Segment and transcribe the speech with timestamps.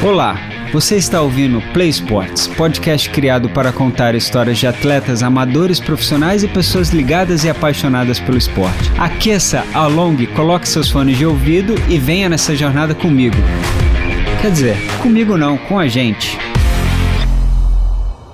[0.00, 0.38] Olá,
[0.72, 6.48] você está ouvindo Play Sports, podcast criado para contar histórias de atletas amadores, profissionais e
[6.48, 8.92] pessoas ligadas e apaixonadas pelo esporte.
[8.96, 13.36] Aqueça, alongue, coloque seus fones de ouvido e venha nessa jornada comigo.
[14.40, 16.38] Quer dizer, comigo não, com a gente.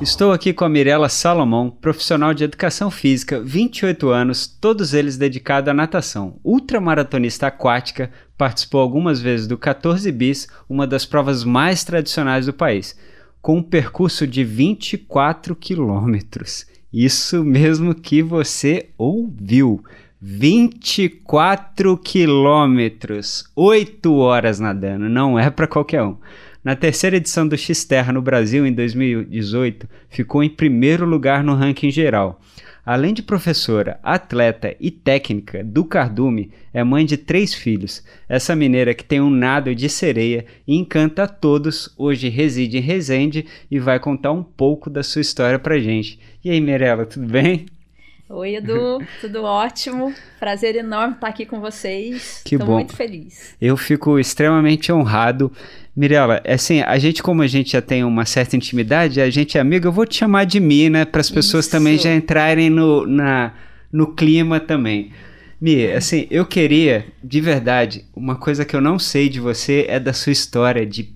[0.00, 5.70] Estou aqui com a Mirella Salomão, profissional de educação física, 28 anos, todos eles dedicados
[5.70, 6.40] à natação.
[6.44, 12.98] Ultramaratonista aquática, participou algumas vezes do 14 bis, uma das provas mais tradicionais do país,
[13.40, 16.66] com um percurso de 24 quilômetros.
[16.92, 19.82] Isso mesmo que você ouviu.
[20.20, 26.16] 24 quilômetros, 8 horas nadando, não é para qualquer um.
[26.64, 31.90] Na terceira edição do X-Terra no Brasil, em 2018, ficou em primeiro lugar no ranking
[31.90, 32.40] geral.
[32.86, 38.02] Além de professora, atleta e técnica do cardume, é mãe de três filhos.
[38.26, 42.80] Essa mineira que tem um nado de sereia e encanta a todos, hoje reside em
[42.80, 46.18] Resende e vai contar um pouco da sua história pra gente.
[46.42, 47.66] E aí, Mirella, tudo bem?
[48.34, 50.12] Oi, Edu, tudo ótimo.
[50.40, 52.42] Prazer enorme estar aqui com vocês.
[52.44, 52.74] Que Tô bom.
[52.74, 53.54] muito feliz.
[53.60, 55.52] Eu fico extremamente honrado.
[55.94, 59.60] Mirella, assim, a gente, como a gente já tem uma certa intimidade, a gente é
[59.60, 61.04] amigo, eu vou te chamar de Mi, né?
[61.04, 61.70] Para as pessoas Isso.
[61.70, 63.54] também já entrarem no, na,
[63.92, 65.12] no clima também.
[65.60, 70.00] Mi, assim, eu queria, de verdade, uma coisa que eu não sei de você é
[70.00, 71.13] da sua história de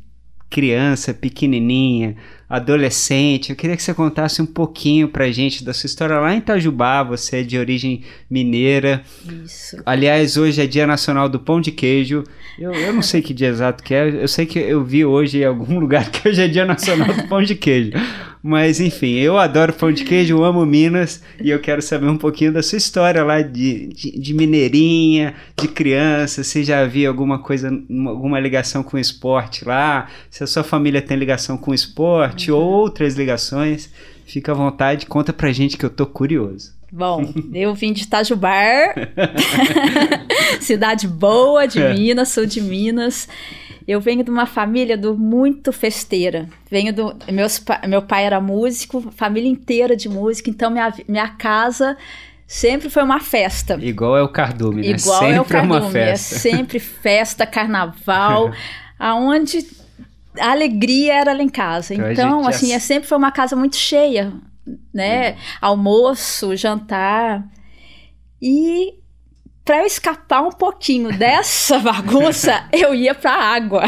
[0.51, 2.17] criança, pequenininha,
[2.49, 3.51] adolescente.
[3.51, 7.03] Eu queria que você contasse um pouquinho pra gente da sua história lá em Itajubá.
[7.03, 9.03] Você é de origem mineira.
[9.45, 9.77] Isso.
[9.85, 12.25] Aliás, hoje é Dia Nacional do Pão de Queijo.
[12.59, 14.09] Eu, eu não sei que dia exato que é.
[14.09, 17.29] Eu sei que eu vi hoje em algum lugar que hoje é Dia Nacional do
[17.29, 17.93] Pão de Queijo.
[18.43, 22.17] Mas enfim, eu adoro pão de queijo, eu amo Minas e eu quero saber um
[22.17, 26.45] pouquinho da sua história lá de, de, de mineirinha, de criança.
[26.45, 27.69] Se já havia alguma coisa,
[28.07, 30.09] alguma ligação com o esporte lá?
[30.31, 33.91] Se a sua família tem ligação com o esporte ou outras ligações?
[34.25, 36.77] Fica à vontade, conta pra gente que eu tô curioso.
[36.91, 38.95] Bom, eu vim de Itajubar,
[40.61, 41.93] cidade boa de É.
[41.93, 43.29] Minas, sou de Minas.
[43.89, 46.47] Eu venho de uma família do muito festeira.
[46.71, 51.97] Venho do meus, meu pai era músico, família inteira de música, então minha, minha casa
[52.47, 53.79] sempre foi uma festa.
[53.81, 54.89] Igual é o cardume, né?
[54.89, 56.35] Igual Sempre é o cardume, uma festa.
[56.35, 58.53] é sempre festa, carnaval,
[58.99, 59.67] aonde
[60.39, 61.95] a alegria era lá em casa.
[61.95, 64.35] Então, Então, assim, é, sempre foi uma casa muito cheia,
[64.93, 65.39] né?
[65.63, 67.43] Almoço, jantar.
[68.41, 68.99] E
[69.69, 73.83] para eu escapar um pouquinho dessa bagunça, eu ia para água.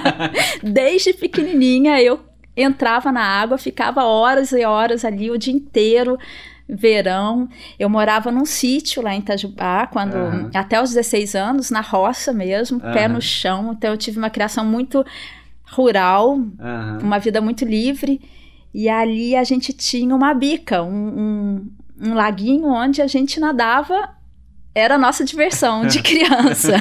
[0.64, 2.20] Desde pequenininha eu
[2.56, 6.18] entrava na água, ficava horas e horas ali o dia inteiro.
[6.66, 10.50] Verão, eu morava num sítio lá em Itajubá, quando Aham.
[10.54, 13.12] até os 16 anos, na roça mesmo, pé Aham.
[13.12, 13.72] no chão.
[13.76, 15.04] Então eu tive uma criação muito
[15.70, 16.98] rural, Aham.
[17.02, 18.22] uma vida muito livre.
[18.72, 21.66] E ali a gente tinha uma bica, um,
[22.00, 24.18] um, um laguinho onde a gente nadava.
[24.74, 26.74] Era a nossa diversão de criança.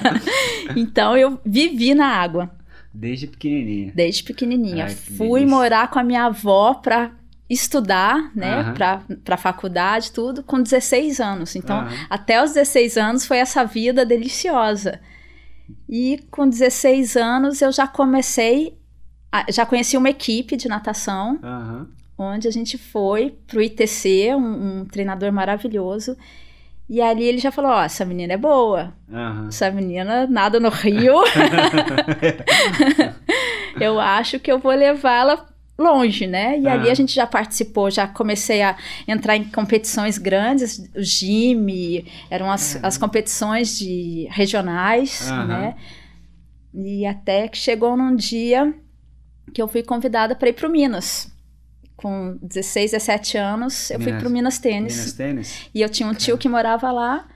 [0.75, 2.51] então eu vivi na água
[2.93, 3.91] Desde pequenininha.
[3.95, 4.85] desde pequenininha.
[4.85, 5.47] Ai, Fui delícia.
[5.47, 7.11] morar com a minha avó para
[7.49, 8.73] estudar, né, Aham.
[8.73, 11.55] para para faculdade, tudo com 16 anos.
[11.55, 11.89] Então, Aham.
[12.09, 14.99] até os 16 anos foi essa vida deliciosa.
[15.87, 18.77] E com 16 anos eu já comecei,
[19.31, 21.87] a- já conheci uma equipe de natação, Aham.
[22.17, 26.15] onde a gente foi pro ITC, um, um treinador maravilhoso.
[26.89, 29.47] E ali ele já falou: Ó, essa menina é boa, Aham.
[29.49, 31.21] essa menina nada no rio.
[33.79, 35.45] eu acho que eu vou levá-la
[35.77, 36.59] longe, né?
[36.59, 36.91] E ali Ah.
[36.91, 38.75] a gente já participou, já comecei a
[39.07, 42.87] entrar em competições grandes, o GIME, eram as, Aham.
[42.87, 45.75] as competições de regionais, né?
[46.73, 48.73] E até que chegou num dia
[49.53, 51.31] que eu fui convidada para ir para o Minas.
[52.01, 54.95] Com 16, 17 anos, eu fui Minas- para o Minas Tênis.
[54.95, 55.69] Minas Tênis?
[55.75, 57.27] E eu tinha um tio que morava lá.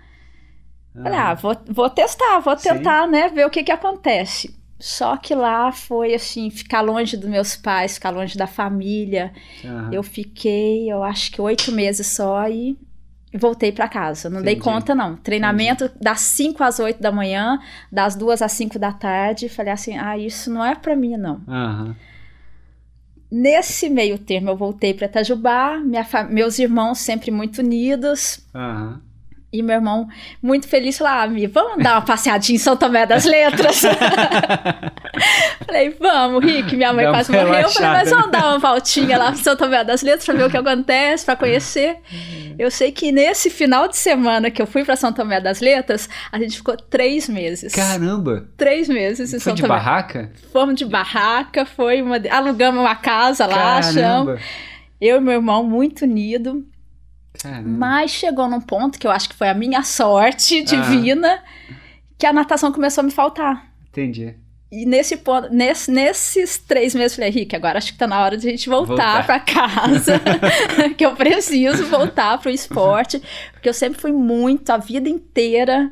[0.93, 2.69] Falei, ah, vou, vou testar, vou Sim.
[2.69, 4.55] tentar, né, ver o que que acontece.
[4.79, 9.33] Só que lá foi assim, ficar longe dos meus pais, ficar longe da família.
[9.65, 9.89] Aham.
[9.91, 12.77] Eu fiquei, eu acho que oito meses só e
[13.33, 14.29] voltei pra casa.
[14.29, 14.63] Não dei Entendi.
[14.69, 15.15] conta, não.
[15.17, 17.59] Treinamento das 5 às 8 da manhã,
[17.91, 19.49] das 2 às 5 da tarde.
[19.49, 21.41] Falei assim, ah, isso não é pra mim, não.
[21.47, 21.95] Aham.
[23.35, 25.81] Nesse meio termo, eu voltei pra Itajubá,
[26.29, 28.45] meus irmãos sempre muito unidos.
[28.53, 29.01] Aham.
[29.53, 30.07] E meu irmão,
[30.41, 33.83] muito feliz, falou: Ah, Mi, vamos dar uma passeadinha em São Tomé das Letras?
[35.63, 37.53] falei, vamos, Rick, minha mãe Dá quase morreu.
[37.53, 40.45] Eu falei, mas vamos dar uma voltinha lá para São Tomé das Letras para ver
[40.45, 41.97] o que acontece, para conhecer.
[42.57, 46.09] Eu sei que nesse final de semana que eu fui para São Tomé das Letras,
[46.31, 47.75] a gente ficou três meses.
[47.75, 48.47] Caramba!
[48.57, 49.75] Três meses em Foi São de Tomé.
[49.75, 50.31] barraca?
[50.51, 52.19] Fomos de barraca, foi uma...
[52.31, 53.95] alugamos uma casa lá, achamos.
[54.01, 54.39] Caramba!
[54.99, 56.65] Eu e meu irmão muito unido.
[57.41, 57.67] Caramba.
[57.69, 61.41] Mas chegou num ponto que eu acho que foi a minha sorte divina,
[62.17, 63.67] que a natação começou a me faltar.
[63.89, 64.35] Entendi.
[64.71, 68.19] E nesse ponto, nesse- nesses três meses, eu falei, Rick, agora acho que tá na
[68.23, 69.25] hora de a gente voltar, Voltar.
[69.25, 70.19] pra casa.
[70.97, 73.21] que eu preciso voltar pro esporte.
[73.51, 75.91] Porque eu sempre fui muito, a vida inteira.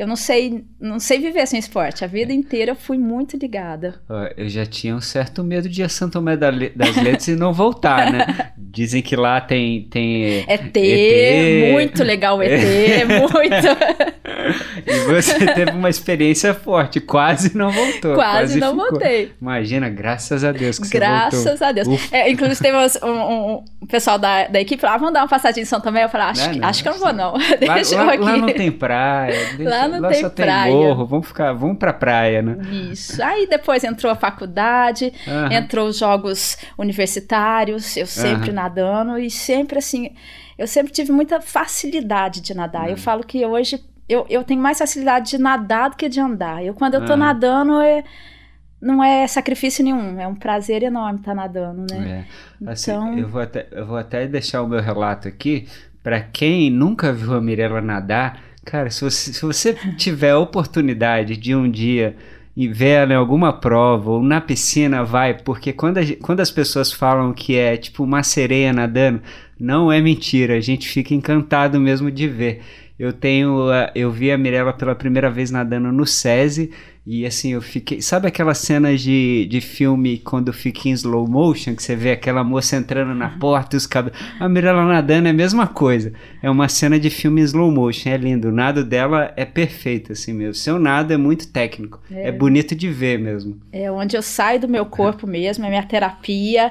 [0.00, 2.02] Eu não sei, não sei viver sem esporte.
[2.02, 4.00] A vida inteira eu fui muito ligada.
[4.34, 6.56] Eu já tinha um certo medo de ir a Santo Tomé das
[6.96, 8.52] Letras e não voltar, né?
[8.56, 9.82] Dizem que lá tem.
[9.90, 11.72] tem ET, ET.
[11.72, 12.50] muito legal o ET,
[13.04, 13.36] muito.
[14.86, 18.14] E você teve uma experiência forte, quase não voltou.
[18.14, 18.90] Quase não ficou.
[18.90, 19.32] voltei.
[19.40, 21.08] Imagina, graças a Deus que você voltou.
[21.18, 21.88] Graças a Deus.
[22.12, 25.66] É, inclusive, teve um- um pessoal da, da equipe lá, vamos dar uma passadinha em
[25.66, 26.04] São Tomé.
[26.04, 27.32] Eu falei, acho, Não, que, não, acho que eu não vou, não.
[27.66, 28.40] Lá, Deixa lá- eu lá aqui.
[28.40, 29.46] não tem praia.
[29.56, 30.72] deixa- Lá não tem só praia.
[30.72, 31.06] tem morro.
[31.06, 32.56] Vamos ficar, vamos pra praia, né?
[32.92, 33.22] Isso.
[33.22, 35.12] Aí depois entrou a faculdade,
[35.50, 40.10] entrou os jogos universitários, eu sempre nadando e sempre assim,
[40.58, 42.84] eu sempre tive muita facilidade de nadar.
[42.84, 42.90] Uhum.
[42.90, 46.64] Eu falo que hoje eu, eu tenho mais facilidade de nadar do que de andar.
[46.64, 48.02] Eu quando eu tô nadando é,
[48.80, 52.26] não é sacrifício nenhum, é um prazer enorme estar nadando, né?
[52.64, 52.70] É.
[52.70, 55.66] Assim, Então- eu, vou até, eu vou até deixar o meu relato aqui.
[56.02, 61.36] Pra quem nunca viu a Mirella nadar, cara, se você, se você tiver a oportunidade
[61.36, 62.16] de um dia
[62.56, 66.50] e ver ela em alguma prova ou na piscina, vai, porque quando, a quando as
[66.50, 69.20] pessoas falam que é tipo uma sereia nadando,
[69.58, 72.62] não é mentira, a gente fica encantado mesmo de ver.
[73.00, 76.70] Eu tenho, eu vi a Mirella pela primeira vez nadando no SESI
[77.06, 78.02] e assim, eu fiquei.
[78.02, 82.44] Sabe aquelas cenas de, de filme quando fica em slow motion, que você vê aquela
[82.44, 84.18] moça entrando na porta e os cabelos.
[84.38, 86.12] A Mirella nadando é a mesma coisa.
[86.42, 88.48] É uma cena de filme em slow motion, é lindo.
[88.48, 90.54] O nado dela é perfeito, assim mesmo.
[90.54, 92.00] Seu nado é muito técnico.
[92.10, 93.58] É, bonito de ver mesmo.
[93.72, 96.70] É onde eu saio do meu corpo mesmo, é minha terapia.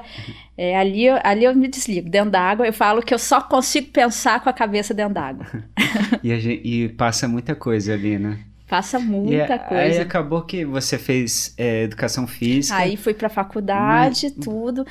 [0.62, 2.10] É, ali, eu- ali eu me desligo.
[2.10, 5.46] Dentro d'água, eu falo que eu só consigo pensar com a cabeça dentro d'água.
[6.22, 8.40] E, a gen- e passa muita coisa ali, né?
[8.68, 10.02] Passa E muita a- Aí coisa.
[10.02, 12.78] acabou que você fez é, educação física.
[12.78, 14.86] Aí fui pra faculdade, tudo.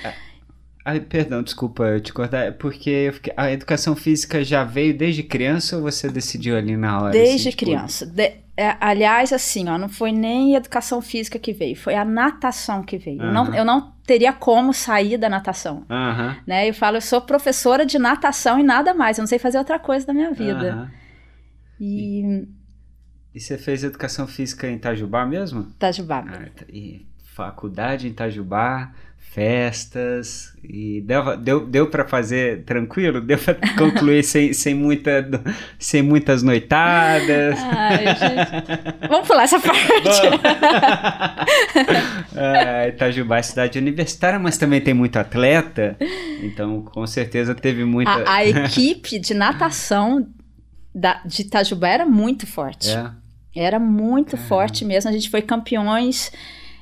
[1.09, 2.45] Perdão, desculpa eu te cortar.
[2.47, 7.11] É porque a educação física já veio desde criança ou você decidiu ali na hora?
[7.13, 8.07] Desde assim, tipo- criança.
[8.07, 12.83] De- é, aliás, assim, ó, não foi nem educação física que veio, foi a natação
[12.83, 13.23] que veio.
[13.23, 15.85] Eu, não, eu não teria como sair da natação.
[15.89, 16.37] Aham.
[16.47, 16.69] Né?
[16.69, 19.79] Eu falo, eu sou professora de natação e nada mais, eu não sei fazer outra
[19.79, 20.73] coisa da minha vida.
[20.73, 20.91] aham.
[21.81, 22.49] E
[23.35, 25.61] E você fez educação física em Itajubá mesmo?
[25.77, 26.25] Itajubá.
[26.27, 26.65] Ah, tá.
[26.69, 27.07] e
[27.39, 33.21] faculdade em Itajubá, festas, e deu, deu, deu para fazer tranquilo?
[33.21, 35.25] Deu para concluir sem, sem, muita,
[35.79, 37.57] sem muitas noitadas?
[37.61, 39.09] Ai, gente.
[39.09, 39.79] Vamos pular essa parte.
[42.41, 45.97] Ah, Itajubá é cidade universitária, mas também tem muito atleta,
[46.41, 48.11] então com certeza teve muita...
[48.11, 50.29] A, a equipe de natação
[50.95, 52.91] da, de Itajubá era muito forte.
[52.91, 53.11] É.
[53.59, 55.11] Era muito forte mesmo.
[55.11, 56.31] A gente foi campeões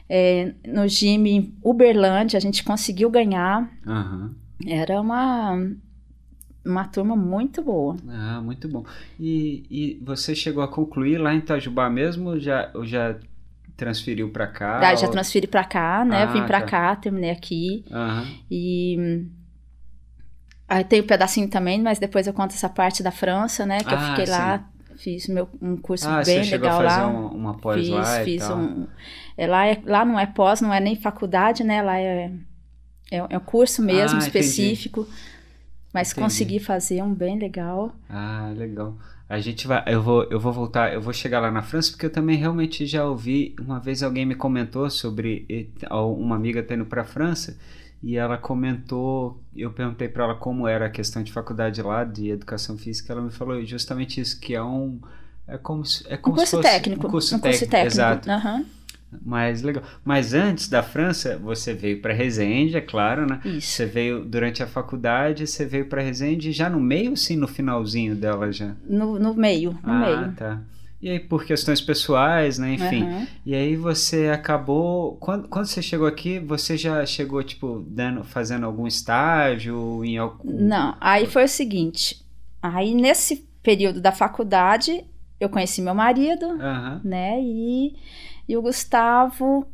[0.09, 3.71] é, no time Uberlândia, a gente conseguiu ganhar.
[3.87, 4.35] Aham.
[4.67, 5.53] Era uma,
[6.65, 7.97] uma turma muito boa.
[8.09, 8.85] Ah, muito bom.
[9.21, 13.17] E, e você chegou a concluir lá em Itajubá mesmo ou já, ou já
[13.77, 14.81] transferiu para cá?
[14.81, 16.23] Daí já ou- transferi pra cá, né?
[16.23, 16.67] Ah, Vim pra tá.
[16.67, 17.85] cá, terminei aqui.
[17.91, 18.27] Aham.
[18.51, 19.27] E.
[20.69, 23.79] Aí tem um pedacinho também, mas depois eu conto essa parte da França, né?
[23.85, 24.33] Que eu Ah, fiquei sim.
[24.33, 27.09] lá, fiz meu, um curso Ah, bem você chegou legal a fazer lá.
[27.09, 28.59] um- uma pós Fiz, lá fiz tal.
[28.59, 28.87] um.
[29.37, 31.83] É, lá, é, lá não é pós, não é nem faculdade, né?
[31.83, 32.31] Lá é,
[33.11, 34.27] é, é um curso mesmo, Ah, entendi.
[34.29, 35.07] específico.
[35.93, 36.21] Mas Entendi.
[36.25, 37.95] consegui fazer um bem legal.
[38.09, 38.97] Ah, legal.
[39.29, 42.07] A gente vai, eu vou, eu vou voltar, eu vou chegar lá na França porque
[42.07, 45.47] eu também realmente já ouvi, uma vez alguém me comentou sobre
[45.91, 47.59] uma amiga tendo para a França
[48.03, 52.31] e ela comentou, eu perguntei para ela como era a questão de faculdade lá de
[52.31, 55.01] educação física, ela me falou justamente isso que é um
[55.49, 57.07] é como se- é Um como se curso fosse técnico.
[57.07, 58.31] um curso técnico, exato.
[58.31, 58.65] Aham,
[59.25, 59.83] Mas legal.
[60.05, 63.41] Mas antes da França, você veio para Resende, é claro, né?
[63.45, 63.69] isso.
[63.69, 68.15] Você veio durante a faculdade, você veio para Resende já no meio, sim, no finalzinho
[68.15, 68.75] dela já.
[68.89, 70.33] No, no meio, no ah, meio.
[70.33, 70.61] tá.
[71.01, 72.75] E aí, por questões pessoais, né?
[72.75, 73.03] Enfim.
[73.03, 73.27] Aham.
[73.45, 75.17] E aí você acabou.
[75.17, 80.51] Quando, quando você chegou aqui, você já chegou, tipo, dando, fazendo algum estágio em algum.
[80.59, 82.25] Não, aí foi o seguinte.
[82.63, 85.05] Aí nesse período da faculdade,
[85.41, 87.01] eu conheci meu marido, Aham.
[87.05, 87.41] né?
[87.41, 87.95] E,
[88.49, 89.67] e o Gustavo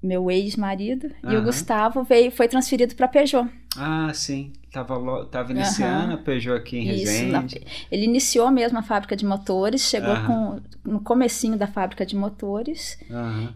[0.00, 1.42] meu ex-marido, e o.
[1.42, 3.48] Gustavo veio, foi transferido para Peugeot.
[3.76, 4.52] Ah, sim.
[4.70, 7.66] Tava, tava iniciando a Peugeot aqui em Isso, na- Resende.
[7.90, 12.96] ele iniciou mesmo a fábrica de motores, chegou com, no comecinho da fábrica de motores,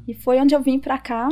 [0.09, 1.29] e foi onde eu vim para cá.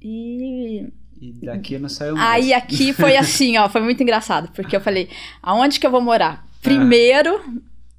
[0.00, 0.86] E
[1.20, 2.44] E daqui não saiu mais.
[2.44, 5.10] aí aqui foi assim, ó, foi muito engraçado, porque eu falei,
[5.42, 6.46] aonde que eu vou morar?
[6.62, 7.38] Primeiro,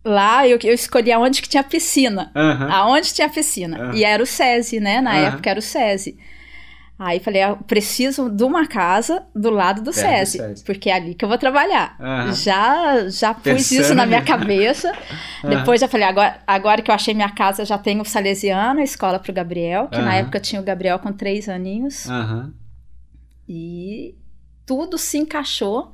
[0.03, 2.31] lá eu, eu escolhi aonde que tinha piscina.
[2.35, 2.71] Aham.
[2.71, 3.77] Aonde tinha piscina.
[3.77, 3.95] Aham.
[3.95, 5.01] E era o SESI, né?
[5.01, 5.27] Na Aham.
[5.27, 6.17] época era o SESI.
[7.01, 10.63] Aí falei, eu preciso de uma casa do lado do Perto do SESI, SESI.
[10.65, 11.97] porque é ali que eu vou trabalhar.
[12.33, 14.91] Já, já pus Pensando isso na minha cabeça.
[15.47, 18.83] Depois já falei, agora, agora que eu achei minha casa, já tenho o Salesiano, a
[18.83, 22.05] escola pro Gabriel, que na época tinha o Gabriel com três aninhos.
[23.47, 24.15] E
[24.65, 25.93] tudo se encaixou.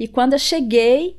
[0.00, 1.18] E quando eu cheguei,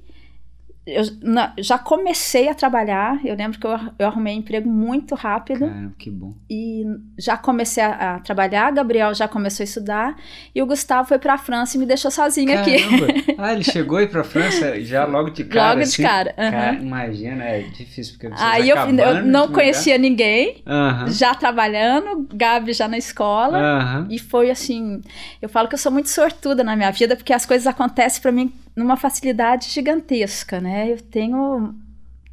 [0.90, 3.20] eu na- já comecei a trabalhar.
[3.26, 6.34] Eu lembro que eu, eu arrumei emprego muito rápido Caramba, que bom.
[6.50, 6.84] e
[7.18, 8.68] já comecei a, a trabalhar.
[8.68, 10.16] A Gabriel já começou a estudar
[10.54, 12.78] e o Gustavo foi para a França e me deixou sozinha aqui.
[12.80, 13.08] Caramba.
[13.42, 16.04] Ah, ele chegou aí pra França já logo de cara, Logo de assim?
[16.04, 16.34] cara.
[16.38, 16.52] aham.
[16.52, 20.74] Cara, imagina, é difícil porque vocês Aí eu, eu não de conhecia ninguém, mudar.
[20.74, 21.08] Aham.
[21.12, 23.58] já trabalhando, Gabi já na escola.
[23.58, 24.08] Aham.
[24.10, 25.02] E foi assim,
[25.42, 28.32] eu falo que eu sou muito sortuda na minha vida, porque as coisas acontecem para
[28.32, 30.92] mim numa facilidade gigantesca, né?
[30.92, 31.76] Eu tenho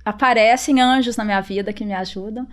[0.04, 2.46] aparecem anjos na minha vida que me ajudam.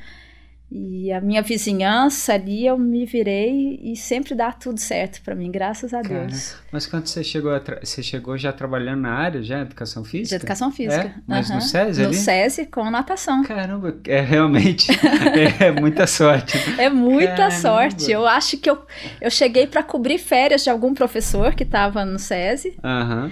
[0.75, 5.51] E a minha vizinhança ali, eu me virei e sempre dá tudo certo para mim,
[5.51, 6.55] graças a Cara, Deus.
[6.71, 10.29] Mas quando você chegou, você chegou já trabalhando na área, já, educação física?
[10.29, 11.13] De educação física.
[11.15, 11.21] É?
[11.27, 11.61] Mas no Aham.
[11.61, 12.17] SESI No ali?
[12.17, 13.43] SESI com natação.
[13.43, 14.87] Caramba, é realmente
[15.61, 16.57] é muita sorte.
[16.79, 17.51] É muita Caramba.
[17.51, 18.11] sorte.
[18.11, 18.83] Eu acho que eu,
[19.21, 22.79] eu cheguei para cobrir férias de algum professor que estava no SESI.
[22.83, 23.31] Aham.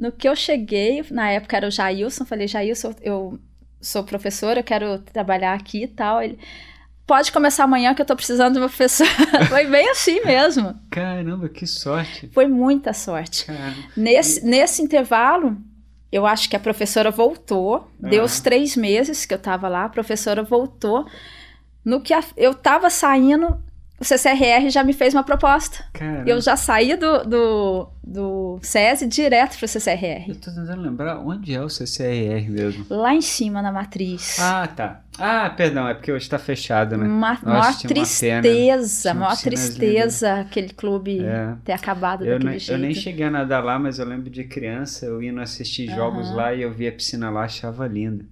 [0.00, 3.38] No que eu cheguei, na época era o Jailson, falei, Jailson, eu
[3.80, 6.22] sou professora, eu quero trabalhar aqui e tal.
[6.22, 6.38] Ele,
[7.06, 9.10] pode começar amanhã que eu tô precisando de uma professora.
[9.50, 10.74] Foi bem assim mesmo.
[10.90, 12.28] Caramba, que sorte.
[12.32, 13.44] Foi muita sorte.
[13.96, 15.56] Nesse, nesse intervalo,
[16.10, 18.24] eu acho que a professora voltou, deu Aham.
[18.24, 21.06] os três meses que eu tava lá, a professora voltou.
[21.84, 23.62] No que a- eu tava saindo,
[24.00, 25.84] o CCRR já me fez uma proposta.
[26.26, 30.24] Eu já saí do, do, do SESI direto pro CCRR.
[30.30, 32.86] Eu tô tentando lembrar onde é o CCRR mesmo.
[32.88, 34.38] Lá em cima na matriz.
[34.40, 35.02] Ah, tá.
[35.18, 37.06] Ah, perdão, é porque hoje tá fechado, né?
[37.06, 37.88] Ma Nossa, maior uma pena.
[38.42, 41.54] tristeza, uma maior piscina tristeza aquele clube É.
[41.62, 42.72] ter acabado Eu, daquele nem- jeito.
[42.72, 46.28] eu nem cheguei a nadar lá, mas eu lembro de criança, eu indo assistir jogos
[46.28, 46.36] Aham.
[46.36, 48.24] lá e eu vi a piscina lá, achava linda.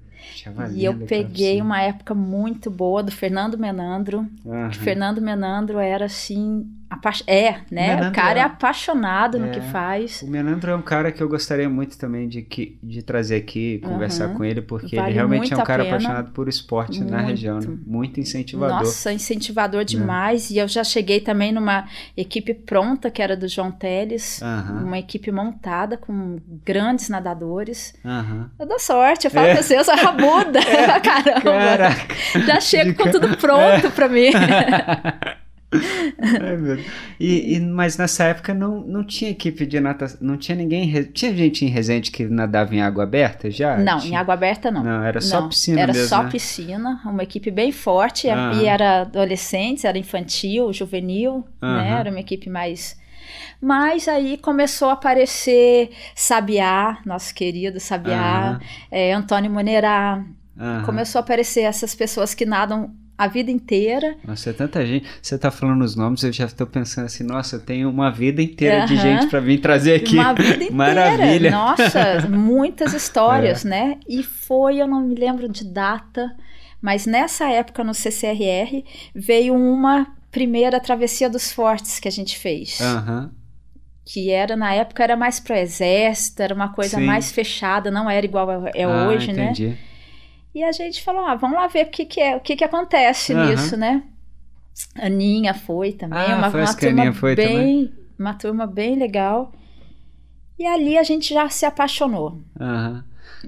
[0.74, 4.26] E eu peguei uma época muito boa do Fernando Menandro.
[4.70, 7.88] Que Fernando Menandro era assim, apa- é, né?
[7.96, 9.50] Menandro o cara é é- apaixonado no é.
[9.50, 10.22] que faz.
[10.22, 13.78] O Menandro é um cara que eu gostaria muito também de, que, de trazer aqui,
[13.84, 14.34] conversar Aham.
[14.34, 15.96] com ele, porque Vale ele realmente é um cara pena.
[15.96, 17.28] apaixonado por esporte na Muito.
[17.30, 17.78] região, né?
[17.86, 18.76] Muito incentivador.
[18.76, 18.82] Né.
[18.84, 20.50] Nossa, incentivador demais.
[20.50, 24.40] E eu já cheguei também numa equipe pronta, que era do João Teles.
[24.42, 27.94] Aham, Uma equipe montada com grandes nadadores.
[28.04, 28.50] aham.
[28.58, 29.54] Eu dou sorte, eu falo É.
[29.54, 30.60] pra você, eu sou rabuda.
[31.02, 31.40] Caramba.
[31.42, 32.14] Caraca!
[32.46, 34.30] Já chego com tudo pronto pra mim.
[36.42, 36.78] Ai, meu.
[37.20, 40.90] E, e- mas nessa época não, não tinha equipe de natação, não tinha ninguém.
[41.12, 43.76] Tinha gente em Resende que nadava em água aberta já?
[43.76, 44.14] Não, Tinha?
[44.14, 44.82] em água aberta não.
[44.82, 46.08] Não, era só Não, piscina Era mesmo.
[46.08, 46.30] só né?
[46.30, 48.28] piscina, uma equipe bem forte.
[48.28, 51.96] E era adolescentes, era infantil, juvenil, né?
[52.00, 52.96] Era uma equipe mais.
[53.60, 58.58] Mas aí começou a aparecer Sabiá, nosso querido Sabiá,
[58.90, 60.24] é, Antônio Monerá.
[60.86, 64.16] Começou a aparecer essas pessoas que nadam a vida inteira.
[64.24, 65.04] Nossa, é tanta gente.
[65.20, 68.40] Você tá falando os nomes, eu já tô pensando assim, nossa, eu tenho uma vida
[68.40, 69.02] inteira de Aham.
[69.02, 70.14] gente pra vir trazer aqui.
[70.14, 70.72] Uma vida inteira.
[70.74, 71.50] Maravilha.
[71.50, 73.98] Nossa, muitas histórias, né?
[74.08, 76.32] E foi, eu não me lembro de data,
[76.80, 82.80] mas nessa época no CCRR veio uma primeira travessia dos fortes que a gente fez.
[82.80, 83.32] Aham.
[84.04, 87.04] Que era, na época, era mais pro exército, era uma coisa Sim.
[87.04, 89.50] mais fechada, não era igual é é Ah, hoje, né?
[89.50, 89.76] entendi.
[90.58, 92.64] E a gente falou, ah, vamos lá ver o que, que é, o que, que
[92.64, 93.40] acontece Aham.
[93.54, 94.02] nisso, né?
[94.96, 97.92] A Aninha foi também, Ah, uma, foi uma a turma Aninha foi bem, também?
[98.18, 99.52] uma turma bem legal.
[100.58, 102.42] E ali a gente já se apaixonou.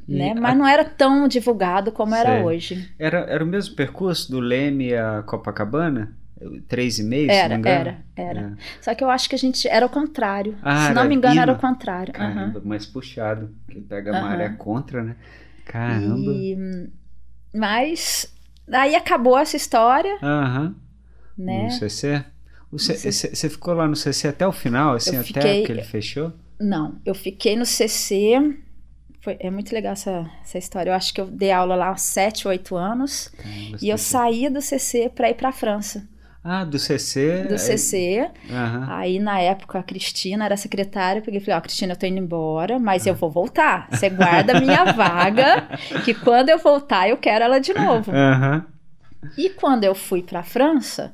[0.08, 0.34] E né?
[0.34, 2.36] a- Mas não era tão divulgado como era Sei.
[2.36, 2.88] hoje.
[2.98, 6.16] era, era o mesmo percurso do Leme a Copacabana?
[6.68, 7.86] Três e meio, se Era, não me engano?
[7.88, 8.50] era, era.
[8.52, 8.80] É.
[8.80, 10.56] Só que eu acho que a gente era o contrário.
[10.62, 12.14] Ah, se não era me engano, era o contrário.
[12.14, 13.54] Caramba, mais puxado.
[13.68, 14.20] Que pega a Aham.
[14.20, 15.16] maré contra, né?
[15.64, 16.32] Caramba.
[16.32, 16.56] E,
[17.54, 18.32] mas
[18.70, 20.74] aí acabou essa história, Aham.
[21.36, 21.64] né?
[21.64, 22.24] No CC?
[22.72, 26.32] Você ficou lá no CC até o final, assim, Eu até fiquei- que ele fechou?
[26.60, 28.56] Não, eu fiquei no CC.
[29.22, 30.90] Foi, é muito legal essa, essa história.
[30.90, 33.28] Eu acho que eu dei aula lá há 7, 8 anos.
[33.36, 36.08] Caramba, E eu saí do CC para ir para a França.
[36.42, 37.44] Ah, do CC.
[37.44, 38.30] do CC.
[38.50, 38.86] Aham.
[38.90, 41.20] Aí, na época, a Cristina era secretária.
[41.20, 43.86] Eu peguei e falei: Ó, Cristina, eu tô indo embora, mas eu vou voltar.
[43.90, 45.68] Você guarda a minha vaga,
[46.04, 48.10] que quando eu voltar, eu quero ela de novo.
[48.10, 48.64] Aham.
[49.36, 51.12] E quando eu fui pra França,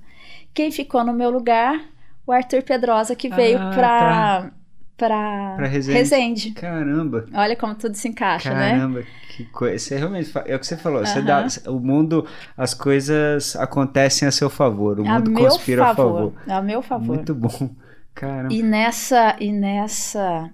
[0.55, 1.81] quem ficou no meu lugar?
[2.25, 4.51] O Arthur Pedrosa, que veio Ah, pra,
[4.97, 5.99] pra, Pra Resende.
[5.99, 6.51] Resende.
[6.53, 7.27] Caramba.
[7.35, 8.71] Olha como tudo se encaixa, né?
[8.71, 9.03] Caramba,
[9.37, 9.79] que coisa.
[9.79, 11.05] Você realmente é o que você falou.
[11.05, 12.27] Você dá, o mundo,
[12.57, 14.99] as coisas acontecem a seu favor.
[15.01, 16.33] O A mundo meu conspira a favor.
[16.49, 17.07] A meu favor.
[17.07, 17.71] Muito bom.
[18.15, 18.53] Caramba.
[18.53, 20.51] E nessa, e nessa,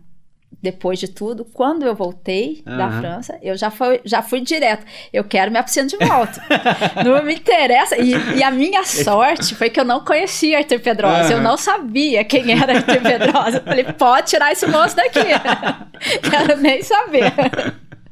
[0.61, 3.00] depois de tudo, quando eu voltei da Aham.
[3.00, 4.85] França, eu já fui, já fui direto.
[5.12, 6.42] Eu quero minha piscina de volta.
[7.04, 7.97] não me interessa.
[7.97, 11.32] E, e a minha sorte foi que eu não conhecia Arthur Pedrosa.
[11.32, 11.42] Eu Aham.
[11.42, 13.56] não sabia quem era Arthur Pedrosa.
[13.59, 15.21] Eu falei, pode tirar esse moço daqui.
[16.30, 17.32] quero nem saber.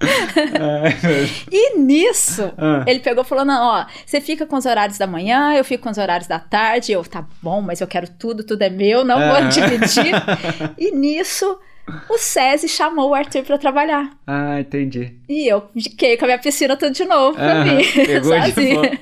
[0.00, 2.82] Meu- E nisso, Ah.
[2.86, 5.84] ele pegou e falou: Não, ó, você fica com os horários da manhã, eu fico
[5.84, 6.92] com os horários da tarde.
[6.92, 10.10] Eu, tá bom, mas eu quero tudo, tudo é meu, não vou dividir.
[10.78, 11.58] E nisso,
[12.08, 14.10] o SESI chamou o Arthur pra trabalhar.
[14.26, 15.18] Ah, entendi.
[15.28, 17.82] E eu fiquei com a minha piscina tudo de novo pra Aham, mim.
[18.06, 19.00] Pegou de sozinha.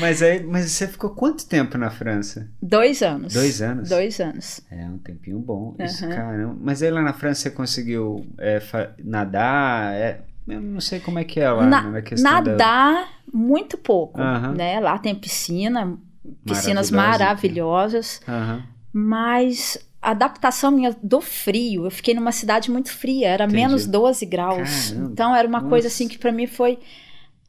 [0.00, 2.48] Mas aí, mas você ficou quanto tempo na França?
[2.62, 3.32] Dois anos.
[3.34, 3.88] Dois anos?
[3.88, 4.60] Dois anos.
[4.70, 5.74] É, um tempinho bom.
[5.80, 6.14] Isso, Aham.
[6.14, 6.56] caramba.
[6.60, 8.60] Mas aí lá na França você conseguiu é,
[9.02, 9.94] nadar?
[9.94, 12.40] É, eu não sei como é que é lá, Na- na questão da...
[12.52, 14.20] nadar, muito pouco.
[14.20, 14.52] Aham.
[14.54, 14.78] Né?
[14.80, 15.96] Lá tem piscina,
[16.44, 17.24] piscinas Maravilhosa.
[17.24, 18.20] maravilhosas.
[18.28, 18.62] Aham.
[18.92, 23.60] Mas a adaptação minha do frio, eu fiquei numa cidade muito fria, era Entendi.
[23.62, 24.90] menos 12 graus.
[24.90, 25.10] Caramba.
[25.12, 25.94] Então era uma coisa Nossa.
[25.94, 26.78] assim que pra mim foi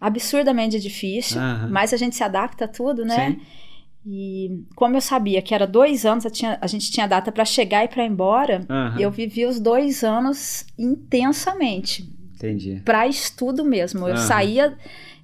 [0.02, 1.70] absurdamente difícil, Aham.
[1.72, 3.32] mas a gente se adapta a tudo, né?
[3.32, 3.42] Sim.
[4.08, 7.84] E como eu sabia que era dois anos, tinha- a gente tinha data pra chegar
[7.84, 8.98] e pra ir embora, Aham.
[9.00, 12.82] eu vivi os dois anos intensamente, Entendi.
[12.86, 14.08] pra estudo mesmo.
[14.08, 14.26] Eu Aham.
[14.28, 14.78] saía,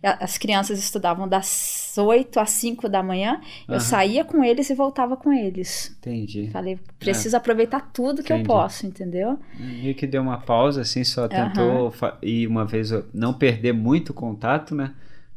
[0.06, 3.80] as crianças estudavam das 8 às 5 da manhã, eu Aham.
[3.80, 5.96] saía com eles e voltava com eles.
[6.00, 6.48] Entendi.
[6.52, 8.38] Falei, preciso aproveitar tudo que É.
[8.38, 8.42] Entendi.
[8.42, 9.40] eu posso, entendeu?
[9.54, 14.76] Meio que deu uma pausa, assim, só tentou ir uma vez, não perder muito contato,
[14.76, 14.94] né?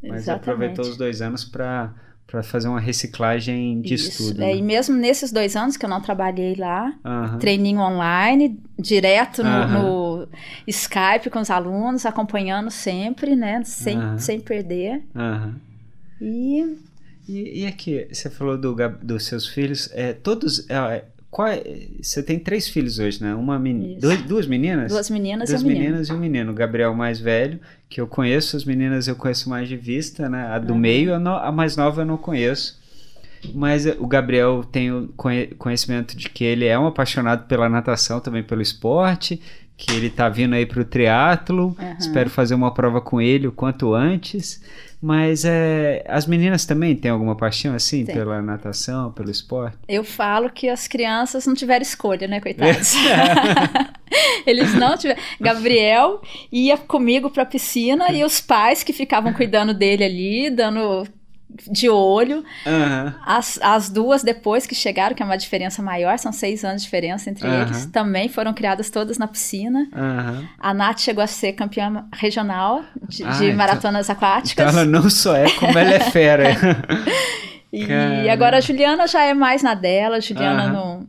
[0.06, 0.40] Mas Exatamente.
[0.50, 1.94] aproveitou os dois anos para
[2.30, 4.10] para fazer uma reciclagem de Isso.
[4.10, 4.42] estudo.
[4.42, 4.56] É, né?
[4.56, 7.38] e mesmo nesses dois anos que eu não trabalhei lá, Aham.
[7.38, 9.66] treininho online, direto no,
[10.18, 10.28] no
[10.66, 13.64] Skype com os alunos, acompanhando sempre, né?
[13.64, 15.02] Sem, sem perder.
[16.20, 16.76] E
[17.26, 20.68] E, e aqui, você falou do, dos seus filhos, é, todos.
[20.68, 21.62] é, qual é-
[22.02, 23.34] você tem três filhos hoje, né?
[23.34, 24.00] Uma meni- Isso.
[24.00, 24.90] dois- duas meninas?
[24.92, 25.84] duas meninas Duas e um menino.
[25.86, 26.50] meninas e um menino.
[26.52, 30.46] O Gabriel mais velho, que eu conheço, as meninas eu conheço mais de vista, né?
[30.46, 30.78] A do Uhum.
[30.78, 32.78] meio, a, no- a mais nova eu não conheço.
[33.54, 38.18] Mas o Gabriel tem o conhe- conhecimento de que ele é um apaixonado pela natação,
[38.20, 39.40] também pelo esporte,
[39.78, 41.76] que ele tá vindo aí pro triatlo.
[41.78, 41.96] Uhum.
[41.96, 44.60] Espero fazer uma prova com ele o quanto antes.
[45.00, 48.16] Mas é, as meninas também têm alguma paixão assim Tem.
[48.16, 49.78] pela natação, pelo esporte?
[49.88, 52.94] Eu falo que as crianças não tiveram escolha, né, coitados?
[54.44, 55.22] Eles não tiveram.
[55.40, 61.06] Gabriel ia comigo pra piscina e os pais que ficavam cuidando dele ali, dando
[61.70, 62.44] de olho.
[62.66, 63.14] Aham.
[63.24, 66.86] As, as duas depois que chegaram, que é uma diferença maior, são seis anos de
[66.86, 67.62] diferença entre Aham.
[67.62, 69.88] eles, também foram criadas todas na piscina.
[69.94, 70.48] Aham.
[70.58, 74.68] A Nath chegou a ser campeã regional de, Ah, de então- maratonas aquáticas.
[74.68, 76.44] Então ela não só é como ela é fera.
[77.70, 80.16] E agora a Juliana já é mais na dela.
[80.16, 81.06] A Juliana não,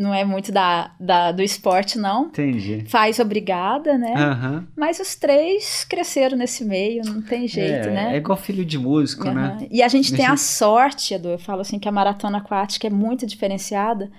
[0.00, 2.26] não é muito da, da- do esporte, não.
[2.26, 2.84] Entendi.
[2.88, 4.14] Faz obrigada, né?
[4.16, 4.66] Aham.
[4.76, 8.14] Mas os três cresceram nesse meio, não tem jeito, é, né?
[8.14, 9.56] É igual filho de músico, né?
[9.58, 9.66] Aham.
[9.70, 12.90] E a gente tem a sorte, Edu, eu falo assim, que a maratona aquática é
[12.90, 14.10] muito diferenciada,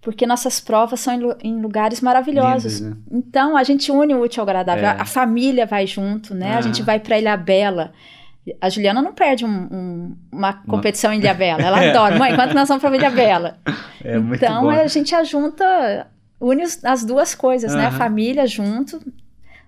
[0.00, 2.80] porque nossas provas são em, em lugares maravilhosos.
[2.80, 3.02] Lindos, né?
[3.12, 4.84] Então, a gente une o útil ao agradável.
[4.84, 4.88] É.
[4.88, 6.48] A, a família vai junto, né?
[6.48, 6.62] A Aham.
[6.62, 7.92] gente vai pra Ilha Bela.
[8.60, 11.60] A Juliana não perde um- um- uma competição em Ilha Bela.
[11.66, 11.90] Ela É.
[11.90, 12.18] adora.
[12.18, 13.58] Mãe, quando nós vamos pra Ilha Bela?
[14.02, 16.06] É muito então, a gente ajunta,
[16.40, 17.86] une as duas coisas, né?
[17.86, 19.00] A família junto,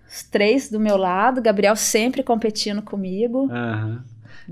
[0.09, 3.49] os três do meu lado, Gabriel sempre competindo comigo.
[3.53, 4.05] Aham.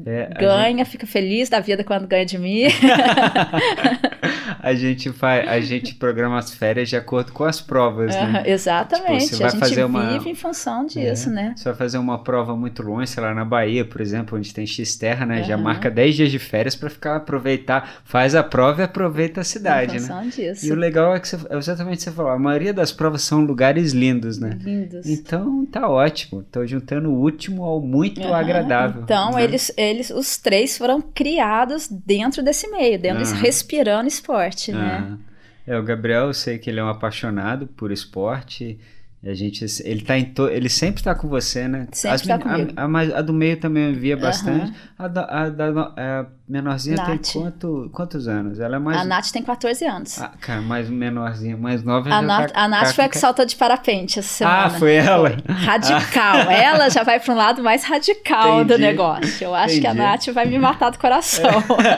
[0.07, 2.65] É, Ganha, fica feliz da vida quando ganha de mim.
[4.63, 8.43] a gente faz, a gente programa as férias de acordo com as provas, né?
[8.47, 9.25] Exatamente.
[9.25, 11.33] Tipo, você vai a gente fazer uma- vive em função disso, É.
[11.33, 11.55] né?
[11.57, 14.67] Você vai fazer uma prova muito longe, sei lá, na Bahia, por exemplo, onde tem
[14.67, 15.43] X terra, né?
[15.43, 15.63] Já Aham.
[15.65, 19.93] marca 10 dias de férias pra ficar aproveitar, faz a prova e aproveita a cidade,
[19.97, 20.07] em né?
[20.07, 20.67] função disso.
[20.67, 22.93] E o legal é que você, é exatamente o que você falou, a maioria das
[22.93, 24.59] provas são lugares lindos, né?
[24.63, 25.07] Lindos.
[25.07, 26.43] Então tá ótimo.
[26.51, 28.35] Tô juntando o último ao muito Aham.
[28.37, 29.03] agradável.
[29.03, 29.45] Então, né?
[29.45, 33.41] eles, eles, os três foram criados dentro desse meio, dentro Aham.
[33.41, 34.99] respirando esporte, né?
[34.99, 35.19] Aham.
[35.67, 38.79] É, o Gabriel, eu sei que ele é um apaixonado por esporte.
[39.23, 41.87] A gente, ele tá to, ele sempre tá com você, né?
[41.93, 42.73] Sempre As tá a- comigo.
[42.75, 44.73] A, mais- a do meio também eu via bastante.
[44.99, 47.07] A da, a da no- a menorzinha Nath.
[47.07, 48.59] tem quanto, quantos anos?
[48.59, 49.01] Ela é mais.
[49.01, 50.21] A Nath tem 14 anos.
[50.21, 52.09] Ah, cara, mais menorzinha, mais nova.
[52.09, 54.65] A já Nath, tá- a Nath tá- foi a que saltou de parapente essa semana.
[54.65, 55.37] Ah, foi ela?
[55.49, 56.37] Radical.
[56.51, 58.83] Ela já vai para um lado mais radical do Entendi.
[58.83, 59.45] negócio.
[59.45, 60.01] Eu acho que a Entendi.
[60.07, 60.11] É.
[60.11, 61.51] Nath vai me matar do coração.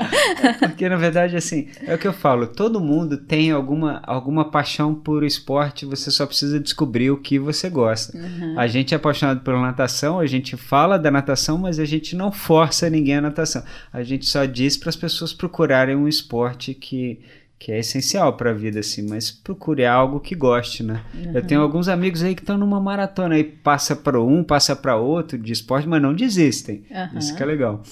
[0.61, 4.95] Porque, na verdade, assim, é o que eu falo, todo mundo tem alguma, alguma paixão
[4.95, 8.17] por esporte, você só precisa descobrir o que você gosta.
[8.17, 8.55] Uhum.
[8.59, 12.31] A gente é apaixonado pela natação, a gente fala da natação, mas a gente não
[12.33, 13.63] força ninguém a natação.
[13.93, 17.21] A gente só diz para as pessoas procurarem um esporte que,
[17.59, 21.03] que é essencial para a vida, assim, mas procure algo que goste, né?
[21.35, 24.97] Eu tenho alguns amigos aí que estão numa maratona aí, passa para um, passa para
[24.97, 26.85] outro de esporte, mas não desistem.
[26.91, 27.19] Aham.
[27.19, 27.83] Isso que é legal.